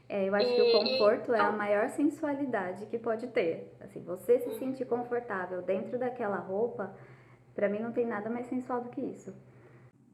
É, 0.10 0.28
eu 0.28 0.34
acho 0.34 0.50
e, 0.50 0.56
que 0.56 0.62
o 0.62 0.72
conforto 0.72 1.32
e, 1.32 1.36
é 1.36 1.40
a 1.40 1.52
maior 1.52 1.88
sensualidade 1.90 2.88
que 2.88 2.98
pode 2.98 3.28
ter. 3.28 3.72
Assim, 3.80 4.02
você 4.04 4.40
se 4.40 4.58
sentir 4.58 4.86
confortável 4.86 5.62
dentro 5.62 6.00
daquela 6.00 6.38
roupa, 6.38 6.96
para 7.54 7.70
mim 7.70 7.80
não 7.80 7.92
tem 7.92 8.08
nada 8.08 8.28
mais 8.28 8.48
sensual 8.48 8.82
do 8.82 8.90
que 8.90 9.00
isso. 9.00 9.32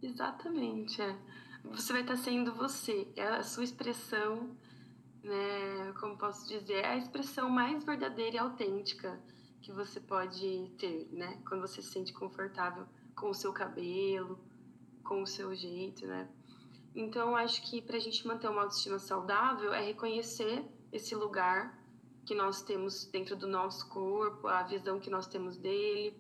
Exatamente. 0.04 1.02
É. 1.02 1.16
Você 1.72 1.94
vai 1.94 2.02
estar 2.02 2.18
sendo 2.18 2.54
você, 2.54 3.08
é 3.16 3.24
a 3.24 3.42
sua 3.42 3.64
expressão, 3.64 4.50
né? 5.24 5.94
Como 6.00 6.18
posso 6.18 6.46
dizer, 6.48 6.84
é 6.84 6.88
a 6.88 6.98
expressão 6.98 7.50
mais 7.50 7.84
verdadeira 7.84 8.36
e 8.36 8.40
autêntica 8.40 9.18
que 9.62 9.72
você 9.72 10.00
pode 10.00 10.72
ter, 10.78 11.08
né? 11.12 11.40
Quando 11.48 11.62
você 11.62 11.82
se 11.82 11.90
sente 11.90 12.14
confortável 12.14 12.86
com 13.16 13.30
o 13.30 13.34
seu 13.34 13.54
cabelo, 13.54 14.38
com 15.04 15.22
o 15.22 15.28
seu 15.28 15.56
jeito, 15.56 16.06
né? 16.06 16.28
Então, 16.96 17.36
acho 17.36 17.62
que 17.70 17.82
para 17.82 17.98
a 17.98 18.00
gente 18.00 18.26
manter 18.26 18.48
uma 18.48 18.62
autoestima 18.62 18.98
saudável 18.98 19.74
é 19.74 19.82
reconhecer 19.82 20.64
esse 20.92 21.14
lugar 21.14 21.78
que 22.26 22.34
nós 22.34 22.62
temos 22.62 23.06
dentro 23.06 23.36
do 23.36 23.48
nosso 23.48 23.88
corpo, 23.90 24.48
a 24.48 24.64
visão 24.64 25.00
que 25.00 25.10
nós 25.10 25.28
temos 25.28 25.58
dele, 25.58 26.16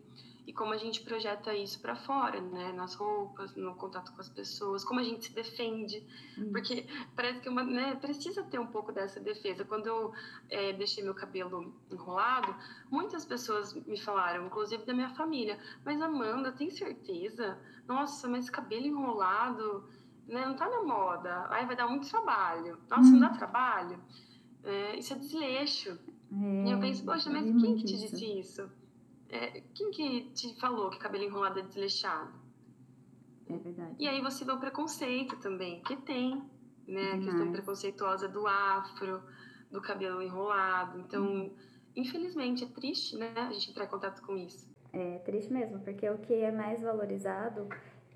e 0.46 0.54
como 0.54 0.74
a 0.74 0.78
gente 0.78 1.02
projeta 1.02 1.56
isso 1.56 1.80
para 1.82 1.96
fora, 1.96 2.40
né? 2.40 2.72
Nas 2.72 2.94
roupas, 2.94 3.56
no 3.56 3.74
contato 3.76 4.14
com 4.14 4.22
as 4.22 4.30
pessoas, 4.30 4.84
como 4.84 5.00
a 5.00 5.04
gente 5.04 5.26
se 5.26 5.34
defende, 5.34 6.06
hum. 6.38 6.52
porque 6.52 6.86
parece 7.16 7.40
que 7.40 7.50
uma, 7.50 7.64
né, 7.64 7.96
precisa 7.96 8.44
ter 8.44 8.60
um 8.60 8.68
pouco 8.68 8.92
dessa 8.92 9.20
defesa. 9.20 9.66
Quando 9.66 9.88
eu 9.88 10.14
é, 10.50 10.72
deixei 10.74 11.04
meu 11.04 11.16
cabelo 11.16 11.74
enrolado, 11.92 12.56
muitas 12.92 13.26
pessoas 13.26 13.74
me 13.74 14.00
falaram, 14.00 14.46
inclusive 14.46 14.86
da 14.86 14.94
minha 14.94 15.10
família, 15.16 15.60
mas 15.84 16.00
Amanda, 16.00 16.52
tem 16.52 16.70
certeza? 16.70 17.58
Nossa, 17.88 18.28
mas 18.28 18.50
cabelo 18.50 18.86
enrolado, 18.86 19.90
né? 20.28 20.46
Não 20.46 20.56
tá 20.56 20.70
na 20.70 20.84
moda. 20.84 21.48
Aí 21.50 21.66
vai 21.66 21.76
dar 21.76 21.88
muito 21.88 22.10
trabalho. 22.10 22.78
Nossa, 22.90 23.10
hum. 23.10 23.12
não 23.14 23.20
dá 23.20 23.32
hum. 23.32 23.38
trabalho. 23.38 24.00
É, 24.64 24.98
isso 24.98 25.14
é 25.14 25.18
desleixo. 25.18 26.00
É, 26.32 26.68
e 26.68 26.72
eu 26.72 26.80
penso, 26.80 27.06
poxa, 27.06 27.30
mas 27.30 27.46
quem 27.46 27.76
que 27.76 27.86
te 27.86 27.98
disse 27.98 28.40
isso? 28.40 28.70
É, 29.30 29.62
quem 29.74 29.92
que 29.92 30.32
te 30.32 30.60
falou 30.60 30.90
que 30.90 31.00
cabelo 31.00 31.24
enrolado 31.24 31.60
é 31.60 31.64
desleixado? 31.64 32.34
É 33.48 33.58
verdade. 33.58 33.96
E 34.00 34.08
aí 34.08 34.22
você 34.22 34.44
vê 34.44 34.52
o 34.52 34.60
preconceito 34.60 35.38
também, 35.38 35.82
que 35.84 35.96
tem, 35.98 36.44
né? 36.88 37.14
A 37.14 37.20
questão 37.20 37.52
preconceituosa 37.52 38.28
do 38.28 38.48
afro, 38.48 39.22
do 39.72 39.82
cabelo 39.82 40.22
enrolado. 40.22 41.00
Então, 41.00 41.24
uhum. 41.24 41.56
infelizmente, 41.96 42.64
é 42.64 42.68
triste, 42.68 43.18
né? 43.18 43.34
A 43.36 43.52
gente 43.52 43.70
entrar 43.70 43.86
em 43.86 43.90
contato 43.90 44.22
com 44.22 44.36
isso. 44.36 44.68
É 44.92 45.20
triste 45.20 45.52
mesmo, 45.52 45.80
porque 45.82 46.10
o 46.10 46.18
que 46.20 46.34
é 46.34 46.52
mais 46.52 46.82
valorizado 46.82 47.68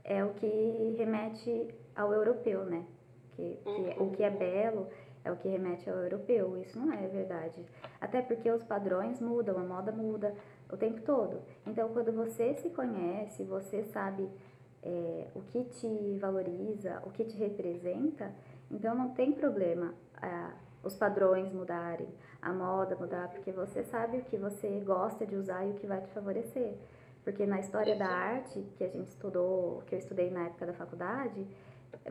é 0.03 0.23
o 0.23 0.33
que 0.33 0.95
remete 0.97 1.67
ao 1.99 2.13
europeu, 2.13 2.63
né? 2.65 2.85
Que, 3.31 3.59
que 3.63 3.69
uhum. 3.69 4.07
O 4.07 4.11
que 4.11 4.23
é 4.23 4.29
belo 4.29 4.87
é 5.23 5.31
o 5.31 5.35
que 5.35 5.47
remete 5.49 5.89
ao 5.89 5.97
europeu. 5.97 6.57
Isso 6.57 6.79
não 6.79 6.93
é 6.93 7.07
verdade. 7.07 7.65
Até 7.99 8.21
porque 8.21 8.49
os 8.49 8.63
padrões 8.63 9.19
mudam, 9.19 9.57
a 9.57 9.63
moda 9.63 9.91
muda, 9.91 10.33
o 10.71 10.77
tempo 10.77 11.01
todo. 11.01 11.41
Então, 11.65 11.89
quando 11.89 12.11
você 12.11 12.53
se 12.55 12.69
conhece, 12.69 13.43
você 13.43 13.83
sabe 13.83 14.29
é, 14.81 15.27
o 15.35 15.41
que 15.41 15.63
te 15.65 16.17
valoriza, 16.19 17.01
o 17.05 17.11
que 17.11 17.25
te 17.25 17.37
representa, 17.37 18.31
então 18.71 18.95
não 18.95 19.09
tem 19.09 19.31
problema 19.33 19.93
os 20.83 20.95
padrões 20.95 21.51
mudarem, 21.51 22.07
a 22.41 22.53
moda 22.53 22.95
mudar, 22.95 23.27
porque 23.29 23.51
você 23.51 23.83
sabe 23.83 24.19
o 24.19 24.23
que 24.23 24.37
você 24.37 24.79
gosta 24.79 25.25
de 25.25 25.35
usar 25.35 25.65
e 25.65 25.71
o 25.71 25.73
que 25.73 25.87
vai 25.87 26.01
te 26.01 26.09
favorecer. 26.11 26.75
Porque 27.23 27.45
na 27.45 27.59
história 27.59 27.97
da 27.97 28.07
arte, 28.07 28.65
que 28.77 28.83
a 28.83 28.87
gente 28.87 29.09
estudou, 29.09 29.83
que 29.85 29.95
eu 29.95 29.99
estudei 29.99 30.31
na 30.31 30.45
época 30.45 30.65
da 30.65 30.73
faculdade, 30.73 31.45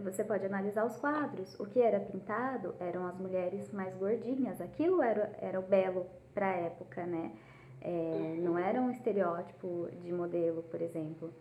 você 0.03 0.25
pode 0.25 0.47
analisar 0.47 0.85
os 0.85 0.97
quadros. 0.97 1.59
O 1.59 1.67
que 1.67 1.81
era 1.81 2.01
pintado 2.01 2.75
eram 2.79 3.07
as 3.07 3.19
mulheres 3.19 3.73
mais 3.73 3.95
gordinhas. 3.97 4.61
Aquilo 4.61 5.03
era, 5.03 5.33
era 5.41 5.59
o 5.59 5.63
belo 5.63 6.07
para 6.35 6.51
a 6.51 6.57
época, 6.57 7.05
né? 7.05 7.33
É, 7.81 8.37
não 8.41 8.59
era 8.59 8.81
um 8.81 8.91
estereótipo 8.91 9.89
de 10.03 10.13
modelo, 10.13 10.63
por 10.65 10.81
exemplo. 10.81 11.33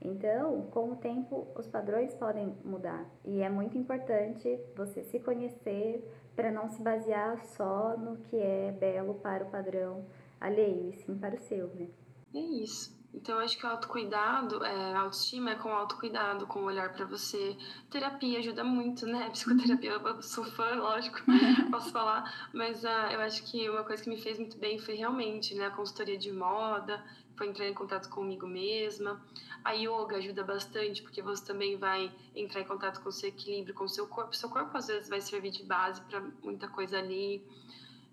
Então, 0.00 0.62
com 0.72 0.92
o 0.92 0.96
tempo, 0.96 1.46
os 1.56 1.66
padrões 1.66 2.14
podem 2.14 2.54
mudar 2.64 3.08
e 3.24 3.40
é 3.40 3.48
muito 3.48 3.78
importante 3.78 4.60
você 4.76 5.02
se 5.02 5.18
conhecer 5.18 6.04
para 6.34 6.52
não 6.52 6.68
se 6.68 6.82
basear 6.82 7.42
só 7.46 7.96
no 7.96 8.18
que 8.18 8.36
é 8.36 8.72
belo 8.72 9.14
para 9.14 9.44
o 9.44 9.50
padrão 9.50 10.04
alheio, 10.40 10.90
e 10.90 10.92
sim 10.92 11.16
para 11.16 11.34
o 11.34 11.38
seu, 11.38 11.68
né? 11.74 11.88
É 12.34 12.38
isso. 12.38 12.95
Então, 13.16 13.38
acho 13.38 13.56
que 13.56 13.64
o 13.64 13.68
autocuidado, 13.70 14.62
é, 14.62 14.94
a 14.94 15.00
autoestima 15.00 15.52
é 15.52 15.54
com 15.54 15.70
autocuidado, 15.70 16.46
com 16.46 16.60
o 16.60 16.64
olhar 16.64 16.92
para 16.92 17.06
você. 17.06 17.56
Terapia 17.90 18.38
ajuda 18.38 18.62
muito, 18.62 19.06
né? 19.06 19.30
Psicoterapia, 19.32 19.92
eu 19.92 20.22
sou 20.22 20.44
fã, 20.44 20.74
lógico, 20.74 21.18
posso 21.70 21.90
falar. 21.90 22.50
Mas 22.52 22.84
uh, 22.84 23.10
eu 23.10 23.20
acho 23.20 23.42
que 23.44 23.70
uma 23.70 23.82
coisa 23.84 24.02
que 24.02 24.10
me 24.10 24.20
fez 24.20 24.38
muito 24.38 24.58
bem 24.58 24.78
foi 24.78 24.96
realmente 24.96 25.54
né, 25.54 25.66
a 25.66 25.70
consultoria 25.70 26.18
de 26.18 26.30
moda, 26.30 27.02
foi 27.36 27.48
entrar 27.48 27.66
em 27.66 27.72
contato 27.72 28.10
comigo 28.10 28.46
mesma. 28.46 29.18
A 29.64 29.72
yoga 29.72 30.18
ajuda 30.18 30.44
bastante, 30.44 31.00
porque 31.02 31.22
você 31.22 31.42
também 31.42 31.78
vai 31.78 32.12
entrar 32.34 32.60
em 32.60 32.64
contato 32.64 33.00
com 33.00 33.08
o 33.08 33.12
seu 33.12 33.30
equilíbrio, 33.30 33.74
com 33.74 33.84
o 33.84 33.88
seu 33.88 34.06
corpo. 34.06 34.36
Seu 34.36 34.50
corpo, 34.50 34.76
às 34.76 34.88
vezes, 34.88 35.08
vai 35.08 35.22
servir 35.22 35.50
de 35.50 35.64
base 35.64 36.02
para 36.02 36.20
muita 36.42 36.68
coisa 36.68 36.98
ali. 36.98 37.42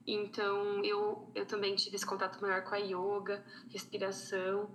Então, 0.08 0.84
eu, 0.84 1.30
eu 1.36 1.46
também 1.46 1.76
tive 1.76 1.98
esse 1.98 2.06
contato 2.06 2.42
maior 2.42 2.64
com 2.64 2.74
a 2.74 2.78
yoga, 2.78 3.44
respiração. 3.70 4.72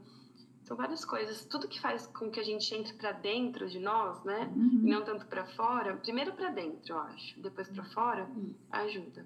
São 0.68 0.76
várias 0.76 1.02
coisas. 1.02 1.46
Tudo 1.46 1.66
que 1.66 1.80
faz 1.80 2.06
com 2.08 2.30
que 2.30 2.38
a 2.38 2.42
gente 2.42 2.74
entre 2.74 2.92
para 2.92 3.12
dentro 3.12 3.66
de 3.66 3.80
nós, 3.80 4.22
né? 4.22 4.52
Uhum. 4.54 4.82
E 4.84 4.90
não 4.90 5.02
tanto 5.02 5.26
para 5.26 5.46
fora. 5.46 5.96
Primeiro 5.96 6.34
para 6.34 6.50
dentro, 6.50 6.92
eu 6.92 6.98
acho. 6.98 7.40
Depois 7.40 7.70
para 7.70 7.84
fora, 7.84 8.24
uhum. 8.24 8.54
ajuda. 8.70 9.24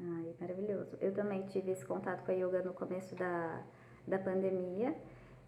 Ai, 0.00 0.34
maravilhoso. 0.40 0.96
Eu 1.02 1.12
também 1.12 1.46
tive 1.48 1.70
esse 1.70 1.84
contato 1.84 2.24
com 2.24 2.32
a 2.32 2.34
yoga 2.34 2.62
no 2.62 2.72
começo 2.72 3.14
da, 3.14 3.62
da 4.08 4.18
pandemia. 4.18 4.96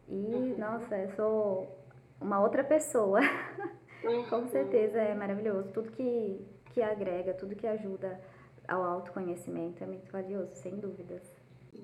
E, 0.07 0.13
uhum. 0.13 0.59
nossa, 0.59 0.95
eu 0.99 1.11
sou 1.17 1.87
uma 2.21 2.39
outra 2.41 2.63
pessoa. 2.63 3.21
com 4.29 4.37
uhum. 4.37 4.49
certeza 4.49 4.99
é 5.01 5.15
maravilhoso. 5.15 5.73
Tudo 5.73 5.93
que, 5.93 6.47
que 6.75 6.83
agrega, 6.83 7.33
tudo 7.33 7.57
que 7.57 7.67
ajuda 7.67 8.21
ao 8.69 8.85
autoconhecimento 8.85 9.83
é 9.83 9.87
muito 9.87 10.13
valioso, 10.13 10.55
sem 10.57 10.77
dúvidas. 10.77 11.36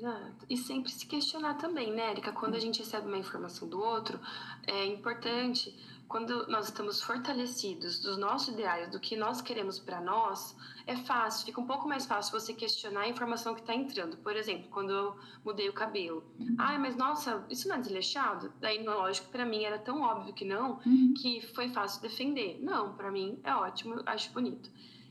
Exato. 0.03 0.47
E 0.51 0.57
sempre 0.57 0.91
se 0.91 1.07
questionar 1.07 1.55
também, 1.55 1.93
né, 1.93 2.11
Erika? 2.11 2.33
Quando 2.33 2.57
a 2.57 2.59
gente 2.59 2.81
recebe 2.81 3.07
uma 3.07 3.17
informação 3.17 3.69
do 3.69 3.81
outro, 3.81 4.19
é 4.67 4.85
importante, 4.85 5.73
quando 6.09 6.49
nós 6.49 6.67
estamos 6.67 7.01
fortalecidos 7.01 8.01
dos 8.01 8.19
nossos 8.19 8.53
ideais, 8.53 8.91
do 8.91 8.99
que 8.99 9.15
nós 9.15 9.41
queremos 9.41 9.79
para 9.79 10.01
nós, 10.01 10.57
é 10.89 10.97
fácil, 10.97 11.47
fica 11.47 11.61
um 11.61 11.67
pouco 11.67 11.89
mais 11.89 12.05
fácil 12.05 12.33
você 12.33 12.53
questionar 12.53 13.03
a 13.03 13.09
informação 13.09 13.55
que 13.55 13.61
está 13.61 13.77
entrando. 13.77 14.17
Por 14.17 14.35
exemplo, 14.35 14.69
quando 14.71 14.91
eu 14.91 15.17
mudei 15.45 15.69
o 15.69 15.73
cabelo. 15.73 16.25
Uhum. 16.37 16.57
Ah, 16.59 16.77
mas 16.81 16.97
nossa, 16.97 17.47
isso 17.49 17.69
não 17.69 17.77
é 17.77 17.79
desleixado? 17.79 18.53
Daí, 18.61 18.83
lógico, 18.83 19.29
para 19.31 19.47
mim 19.47 19.63
era 19.63 19.79
tão 19.79 20.03
óbvio 20.03 20.35
que 20.35 20.45
não, 20.45 20.81
uhum. 20.85 21.15
que 21.17 21.43
foi 21.55 21.69
fácil 21.69 22.03
defender. 22.03 22.59
Não, 22.61 22.93
para 22.95 23.09
mim 23.13 23.39
é 23.45 23.55
ótimo, 23.55 24.03
acho 24.05 24.33
bonito. 24.33 24.69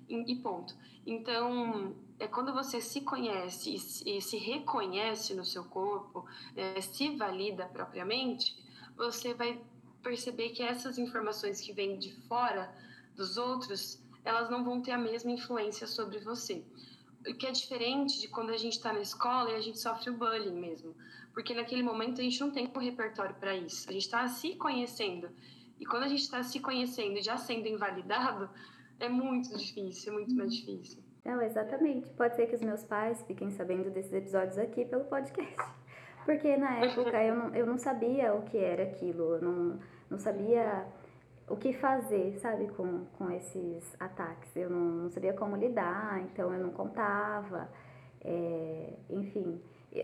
E, 0.09 0.33
e 0.33 0.35
ponto. 0.35 0.75
Então, 1.05 1.95
é 2.21 2.27
quando 2.27 2.53
você 2.53 2.79
se 2.79 3.01
conhece 3.01 3.73
e, 4.05 4.21
se 4.21 4.37
reconhece 4.37 5.33
no 5.33 5.43
seu 5.43 5.63
corpo, 5.63 6.23
é, 6.55 6.79
se 6.79 7.17
valida 7.17 7.65
propriamente, 7.65 8.55
você 8.95 9.33
vai 9.33 9.59
perceber 10.03 10.49
que 10.49 10.61
essas 10.61 10.99
informações 10.99 11.59
que 11.59 11.73
vêm 11.73 11.97
de 11.97 12.13
fora 12.27 12.71
dos 13.15 13.37
outros, 13.37 13.99
elas 14.23 14.51
não 14.51 14.63
vão 14.63 14.83
ter 14.83 14.91
a 14.91 14.99
mesma 14.99 15.31
influência 15.31 15.87
sobre 15.87 16.19
você. 16.19 16.63
O 17.27 17.33
que 17.33 17.47
é 17.47 17.51
diferente 17.51 18.19
de 18.21 18.27
quando 18.27 18.51
a 18.51 18.57
gente 18.57 18.73
está 18.73 18.93
na 18.93 19.01
escola 19.01 19.49
e 19.49 19.55
a 19.55 19.61
gente 19.61 19.79
sofre 19.79 20.11
o 20.11 20.17
bullying 20.17 20.59
mesmo. 20.59 20.95
Porque 21.33 21.55
naquele 21.55 21.81
momento 21.81 22.21
a 22.21 22.23
gente 22.23 22.39
não 22.39 22.51
tem 22.51 22.71
o 22.71 22.79
repertório 22.79 23.33
para 23.33 23.55
isso. 23.55 23.89
A 23.89 23.93
gente 23.93 24.05
está 24.05 24.27
se 24.27 24.55
conhecendo. 24.57 25.27
E 25.79 25.85
quando 25.87 26.03
a 26.03 26.07
gente 26.07 26.21
está 26.21 26.43
se 26.43 26.59
conhecendo 26.59 27.17
e 27.17 27.21
já 27.23 27.37
sendo 27.37 27.67
invalidado, 27.67 28.47
é 28.99 29.09
muito 29.09 29.57
difícil, 29.57 30.13
é 30.13 30.15
muito 30.17 30.35
mais 30.35 30.53
difícil. 30.53 31.00
Não, 31.23 31.41
exatamente. 31.41 32.09
Pode 32.11 32.35
ser 32.35 32.47
que 32.47 32.55
os 32.55 32.61
meus 32.61 32.83
pais 32.83 33.21
fiquem 33.23 33.51
sabendo 33.51 33.89
desses 33.89 34.13
episódios 34.13 34.57
aqui 34.57 34.85
pelo 34.85 35.05
podcast. 35.05 35.55
Porque 36.25 36.55
na 36.57 36.79
época 36.79 37.23
eu 37.23 37.35
não, 37.35 37.55
eu 37.55 37.65
não 37.65 37.77
sabia 37.77 38.33
o 38.33 38.43
que 38.43 38.57
era 38.57 38.83
aquilo, 38.83 39.35
eu 39.35 39.41
não, 39.41 39.79
não 40.09 40.19
sabia 40.19 40.85
o 41.47 41.55
que 41.55 41.73
fazer, 41.73 42.37
sabe, 42.37 42.67
com, 42.69 43.05
com 43.17 43.29
esses 43.31 43.95
ataques. 43.99 44.55
Eu 44.55 44.69
não, 44.69 44.79
não 44.79 45.09
sabia 45.09 45.33
como 45.33 45.55
lidar, 45.55 46.21
então 46.21 46.53
eu 46.53 46.61
não 46.61 46.71
contava. 46.71 47.69
É, 48.23 48.93
enfim, 49.09 49.59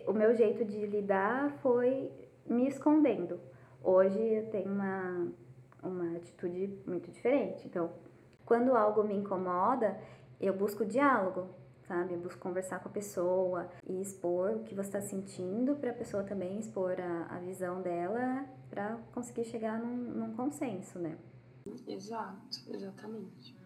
o 0.08 0.14
meu 0.14 0.36
jeito 0.36 0.66
de 0.66 0.86
lidar 0.86 1.52
foi 1.62 2.12
me 2.46 2.68
escondendo. 2.68 3.40
Hoje 3.84 4.20
eu 4.20 4.50
tenho 4.50 4.72
uma, 4.72 5.28
uma 5.82 6.18
atitude 6.18 6.78
muito 6.86 7.10
diferente. 7.12 7.68
Então, 7.68 7.92
quando 8.46 8.76
algo 8.76 9.04
me 9.04 9.16
incomoda, 9.16 9.98
eu 10.40 10.54
busco 10.54 10.86
diálogo, 10.86 11.50
sabe? 11.88 12.14
Eu 12.14 12.20
busco 12.20 12.40
conversar 12.40 12.80
com 12.80 12.90
a 12.90 12.92
pessoa 12.92 13.70
e 13.88 14.02
expor 14.02 14.58
o 14.58 14.64
que 14.64 14.76
você 14.76 14.90
está 14.90 15.02
sentindo 15.02 15.76
para 15.76 15.92
a 15.92 15.94
pessoa 15.94 16.24
também 16.24 16.60
expor 16.60 16.96
a, 17.00 17.36
a 17.36 17.40
visão 17.40 17.82
dela 17.82 18.46
para 18.70 18.98
conseguir 19.14 19.46
chegar 19.46 19.80
num, 19.80 19.96
num 19.96 20.36
consenso, 20.36 21.00
né? 21.00 21.18
Exato, 21.88 22.48
exatamente. 22.70 23.58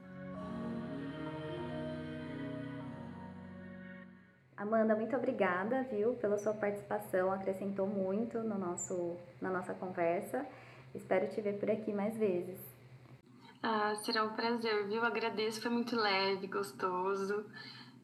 Amanda, 4.56 4.96
muito 4.96 5.16
obrigada, 5.16 5.84
viu, 5.84 6.14
pela 6.14 6.38
sua 6.38 6.54
participação, 6.54 7.32
acrescentou 7.32 7.88
muito 7.88 8.40
no 8.44 8.60
nosso, 8.60 9.18
na 9.42 9.50
nossa 9.50 9.74
conversa. 9.74 10.46
Espero 10.94 11.28
te 11.30 11.42
ver 11.42 11.58
por 11.58 11.70
aqui 11.72 11.92
mais 11.92 12.16
vezes. 12.16 12.71
Ah, 13.64 13.96
será 13.96 14.24
um 14.24 14.34
prazer, 14.34 14.88
viu? 14.88 15.04
Agradeço, 15.04 15.62
foi 15.62 15.70
muito 15.70 15.96
leve, 15.96 16.48
gostoso. 16.48 17.46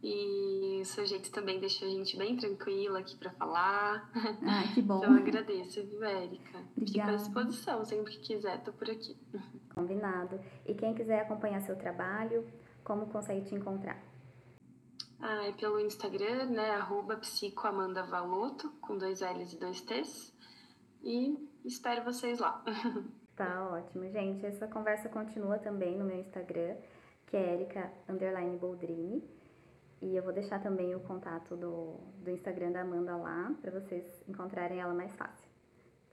E 0.04 0.80
o 0.82 0.86
seu 0.86 1.06
jeito 1.06 1.32
também 1.32 1.60
deixa 1.60 1.84
a 1.84 1.90
gente 1.90 2.16
bem 2.16 2.38
tranquila 2.38 3.00
aqui 3.00 3.16
para 3.16 3.32
falar. 3.32 4.10
Ah, 4.46 4.74
que 4.74 4.82
bom. 4.82 5.00
Então 5.00 5.16
agradeço, 5.16 5.84
viu, 5.86 6.04
Érica? 6.04 6.64
Fico 6.76 7.02
à 7.02 7.16
disposição, 7.16 7.84
sempre 7.84 8.14
que 8.14 8.20
quiser, 8.20 8.64
tô 8.64 8.72
por 8.72 8.90
aqui. 8.90 9.18
Combinado. 9.74 10.40
E 10.66 10.76
quem 10.76 10.94
quiser 10.94 11.22
acompanhar 11.22 11.62
seu 11.62 11.76
trabalho, 11.76 12.48
como 12.84 13.08
consegue 13.08 13.46
te 13.46 13.56
encontrar? 13.56 14.00
Ah, 15.20 15.48
é 15.48 15.52
pelo 15.54 15.80
Instagram, 15.80 16.46
né? 16.46 16.72
Arroba 16.76 17.18
psicoamandavaloto, 17.18 18.70
com 18.80 18.98
dois 18.98 19.22
L's 19.22 19.54
e 19.54 19.60
dois 19.60 19.82
T's. 19.82 20.32
E 21.04 21.50
espero 21.66 22.04
vocês 22.04 22.38
lá. 22.38 22.64
Tá 23.38 23.70
ótimo, 23.72 24.10
gente. 24.10 24.46
Essa 24.46 24.68
conversa 24.68 25.08
continua 25.10 25.58
também 25.60 25.96
no 25.98 26.04
meu 26.04 26.20
Instagram, 26.20 26.76
que 27.28 27.38
é 27.38 27.54
Erika 27.54 27.90
underline 28.10 28.58
Boldrini. 28.58 29.24
E 30.02 30.16
eu 30.16 30.24
vou 30.24 30.34
deixar 30.34 30.62
também 30.62 30.94
o 30.96 31.00
contato 31.00 31.56
do, 31.56 31.96
do 32.24 32.30
Instagram 32.32 32.72
da 32.72 32.82
Amanda 32.82 33.16
lá, 33.16 33.54
para 33.62 33.72
vocês 33.72 34.04
encontrarem 34.28 34.80
ela 34.80 34.94
mais 34.94 35.16
fácil. 35.16 35.48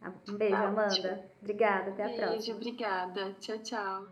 Tá? 0.00 0.12
Um 0.28 0.36
beijo, 0.36 0.54
Tá 0.54 0.68
Amanda. 0.68 0.86
ótimo. 0.86 1.24
Obrigada, 1.42 1.90
até 1.90 2.02
a 2.04 2.06
Beijo, 2.08 2.22
próxima. 2.26 2.56
obrigada. 2.56 3.32
Tchau, 3.40 3.58
tchau. 3.58 4.06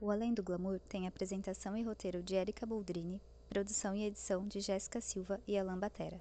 O 0.00 0.10
Além 0.10 0.34
do 0.34 0.42
Glamour 0.42 0.80
tem 0.88 1.06
apresentação 1.06 1.76
e 1.76 1.82
roteiro 1.84 2.22
de 2.22 2.34
Erika 2.34 2.66
Boldrini, 2.66 3.20
produção 3.48 3.94
e 3.94 4.04
edição 4.06 4.46
de 4.46 4.60
Jéssica 4.60 5.00
Silva 5.00 5.40
e 5.46 5.56
Alan 5.56 5.78
Batera. 5.78 6.18